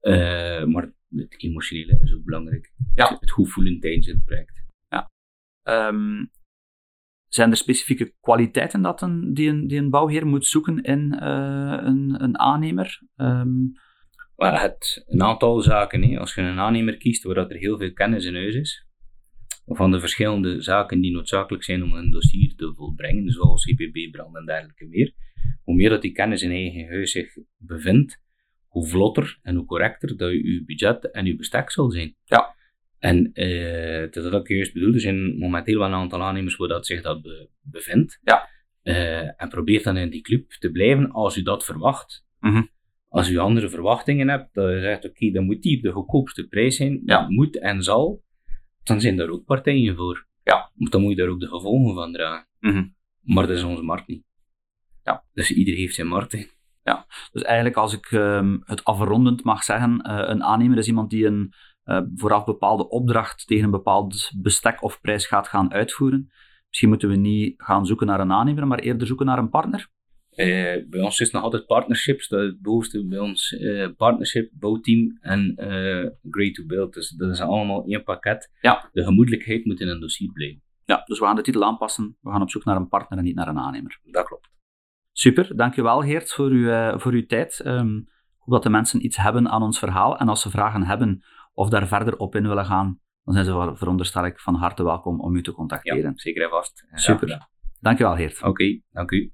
Eh, 0.05 0.65
maar 0.65 0.93
het 1.09 1.35
emotionele 1.43 2.01
is 2.03 2.15
ook 2.15 2.25
belangrijk. 2.25 2.73
Ja. 2.95 3.09
Het, 3.09 3.21
het 3.21 3.31
goed 3.31 3.51
voelen 3.51 3.81
tijdens 3.81 4.07
het 4.07 4.25
project. 4.25 4.63
Ehm, 5.63 6.25
zijn 7.29 7.51
er 7.51 7.57
specifieke 7.57 8.15
kwaliteiten 8.21 8.83
dat 8.83 9.03
een, 9.03 9.35
die, 9.35 9.49
een, 9.49 9.67
die 9.67 9.79
een 9.79 9.91
bouwheer 9.91 10.27
moet 10.27 10.47
zoeken 10.47 10.83
in 10.83 11.13
eh, 11.13 11.79
een, 11.81 12.23
een 12.23 12.39
aannemer? 12.39 13.03
Maar 14.37 14.61
het, 14.61 15.05
een 15.07 15.23
aantal 15.23 15.61
zaken, 15.61 16.03
hè. 16.03 16.19
als 16.19 16.35
je 16.35 16.41
een 16.41 16.59
aannemer 16.59 16.97
kiest 16.97 17.23
waar 17.23 17.35
dat 17.35 17.51
er 17.51 17.57
heel 17.57 17.79
veel 17.79 17.93
kennis 17.93 18.25
in 18.25 18.35
huis 18.35 18.55
is, 18.55 18.87
van 19.67 19.91
de 19.91 20.01
verschillende 20.01 20.63
zaken 20.63 21.01
die 21.01 21.13
noodzakelijk 21.13 21.65
zijn 21.65 21.83
om 21.83 21.93
een 21.93 22.11
dossier 22.11 22.55
te 22.55 22.73
volbrengen, 22.77 23.31
zoals 23.31 23.65
EPB, 23.65 24.13
brand 24.13 24.37
en 24.37 24.45
dergelijke 24.45 24.87
meer, 24.87 25.13
hoe 25.63 25.75
meer 25.75 25.91
dat 25.91 26.03
die 26.03 26.13
kennis 26.13 26.43
in 26.43 26.51
eigen 26.51 26.89
huis 26.89 27.11
zich 27.11 27.37
bevindt, 27.57 28.23
hoe 28.75 28.87
vlotter 28.89 29.39
en 29.43 29.55
hoe 29.57 29.65
correcter 29.65 30.17
dat 30.17 30.31
je 30.31 30.53
je 30.53 30.65
budget 30.65 31.11
en 31.11 31.27
je 31.27 31.37
bestek 31.37 31.71
zal 31.71 31.91
zijn. 31.91 32.17
Ja. 32.25 32.55
En 32.99 33.31
het 34.03 34.17
is 34.17 34.23
dat 34.23 34.41
ik 34.41 34.49
juist 34.49 34.73
bedoel, 34.73 34.93
er 34.93 35.01
zijn 35.01 35.39
momenteel 35.39 35.79
wel 35.79 35.87
een 35.87 35.95
aantal 35.95 36.23
aannemers 36.23 36.57
waar 36.57 36.69
dat 36.69 36.87
zich 36.87 37.03
dat 37.03 37.23
be- 37.23 37.49
bevindt. 37.63 38.19
Ja. 38.23 38.49
Eh, 38.83 39.43
en 39.43 39.49
probeer 39.49 39.83
dan 39.83 39.97
in 39.97 40.11
die 40.11 40.21
club 40.21 40.51
te 40.51 40.71
blijven 40.71 41.11
als 41.11 41.37
u 41.37 41.43
dat 41.43 41.65
verwacht. 41.65 42.27
Mhm. 42.41 42.63
Als 43.09 43.31
u 43.31 43.37
andere 43.37 43.69
verwachtingen 43.69 44.29
hebt, 44.29 44.55
dat 44.55 44.71
je 44.73 44.81
zegt, 44.81 45.05
oké, 45.05 45.31
dan 45.31 45.45
moet 45.45 45.63
die 45.63 45.83
de 45.83 45.91
goedkoopste 45.93 46.47
prijs 46.47 46.77
zijn, 46.77 47.03
Ja. 47.05 47.21
dat 47.21 47.29
moet 47.31 47.59
en 47.59 47.83
zal, 47.83 48.23
dan 48.83 49.01
zijn 49.01 49.17
daar 49.17 49.29
ook 49.29 49.45
partijen 49.45 49.97
voor. 49.97 50.27
Ja. 50.45 50.73
Want 50.75 50.93
dan 50.93 51.01
moet 51.01 51.11
je 51.11 51.17
daar 51.17 51.29
ook 51.29 51.41
de 51.41 51.49
gevolgen 51.49 51.95
van 51.95 52.13
dragen. 52.13 52.49
Mhm. 52.61 52.85
Maar 53.23 53.47
dat 53.47 53.57
is 53.57 53.63
onze 53.63 53.83
markt 53.83 54.07
niet. 54.09 54.25
Ja. 55.03 55.25
Dus 55.33 55.51
ieder 55.51 55.75
heeft 55.75 55.95
zijn 55.95 56.07
markt. 56.07 56.33
hè. 56.33 56.45
Dus 57.33 57.43
eigenlijk, 57.43 57.77
als 57.77 57.93
ik 57.93 58.07
ehm, 58.07 58.59
het 58.65 58.85
afrondend 58.85 59.45
mag 59.45 59.63
zeggen, 59.63 60.01
eh, 60.01 60.29
een 60.29 60.45
aannemer 60.45 60.79
is 60.79 60.87
iemand 60.87 61.11
die 61.11 61.27
een 61.27 61.53
eh, 61.85 62.01
vooraf 62.15 62.45
bepaalde 62.45 62.89
opdracht 62.89 63.47
tegen 63.47 63.65
een 63.65 63.71
bepaald 63.71 64.33
bestek 64.43 64.83
of 64.83 65.01
prijs 65.01 65.27
gaat 65.27 65.49
gaan 65.49 65.73
uitvoeren. 65.73 66.31
Misschien 66.69 66.89
moeten 66.89 67.09
we 67.09 67.17
niet 67.17 67.55
gaan 67.57 67.87
zoeken 67.87 68.07
naar 68.07 68.21
een 68.21 68.33
aannemer, 68.33 68.67
maar 68.67 68.79
eerder 68.79 69.07
zoeken 69.07 69.27
naar 69.27 69.39
een 69.39 69.49
partner. 69.49 69.89
Eh, 70.31 70.47
bij 70.89 71.01
ons 71.01 71.21
is 71.21 71.31
nog 71.31 71.43
altijd 71.43 71.67
partnerships, 71.67 72.29
dat 72.29 72.41
is 72.41 72.47
het 72.47 72.61
bovenste 72.61 73.07
bij 73.07 73.19
ons. 73.19 73.53
eh, 73.53 73.89
partnership, 73.97 74.51
bouwteam 74.53 75.19
en 75.21 75.53
eh 75.57 76.11
Great 76.31 76.55
to 76.55 76.67
Build. 76.67 76.95
Dus 76.95 77.09
dat 77.09 77.31
is 77.31 77.41
allemaal 77.41 77.85
één 77.87 78.03
pakket. 78.03 78.51
Ja. 78.61 78.89
De 78.93 79.05
gemoedelijkheid 79.05 79.65
moet 79.65 79.81
in 79.81 79.89
een 79.89 80.01
dossier 80.01 80.33
blijven. 80.33 80.63
Ja, 80.85 81.03
dus 81.05 81.19
we 81.19 81.25
gaan 81.25 81.37
de 81.37 81.43
titel 81.43 81.65
aanpassen. 81.65 82.17
We 82.21 82.31
gaan 82.31 82.43
op 82.43 82.51
zoek 82.51 82.65
naar 82.65 82.77
een 82.77 82.89
partner 82.89 83.19
en 83.19 83.25
niet 83.25 83.35
naar 83.35 83.49
een 83.49 83.59
aannemer. 83.59 84.01
Dat 84.05 84.27
klopt. 84.27 84.53
Super, 85.17 85.57
dankjewel 85.57 86.01
Geert 86.01 86.33
voor 86.33 86.51
uw, 86.51 86.69
eh, 86.71 86.99
voor 86.99 87.13
uw 87.13 87.27
tijd. 87.27 87.61
Ehm, 87.61 87.97
ik 87.97 88.05
hoop 88.39 88.55
dat 88.55 88.63
de 88.63 88.71
mensen 88.71 89.05
iets 89.05 89.17
hebben 89.17 89.49
aan 89.49 89.63
ons 89.63 89.79
verhaal. 89.79 90.19
En 90.19 90.29
als 90.29 90.41
ze 90.41 90.51
vragen 90.51 90.83
hebben 90.83 91.25
of 91.53 91.69
daar 91.69 91.87
verder 91.87 92.17
op 92.17 92.35
in 92.35 92.49
willen 92.49 92.65
gaan, 92.65 93.01
dan 93.25 93.35
zijn 93.35 93.47
ze, 93.47 93.73
veronderstel 93.75 94.25
ik, 94.27 94.41
van 94.41 94.55
harte 94.55 94.85
welkom 94.85 95.21
om 95.21 95.37
u 95.37 95.43
te 95.43 95.51
Ja, 95.51 95.57
contacteren. 95.57 96.13
zeker 96.17 96.43
en 96.43 96.51
vast. 96.51 96.87
Super. 96.93 97.49
Dankjewel 97.81 98.17
Geert. 98.17 98.43
Oké, 98.43 98.81
dank 98.91 99.11
u. 99.11 99.34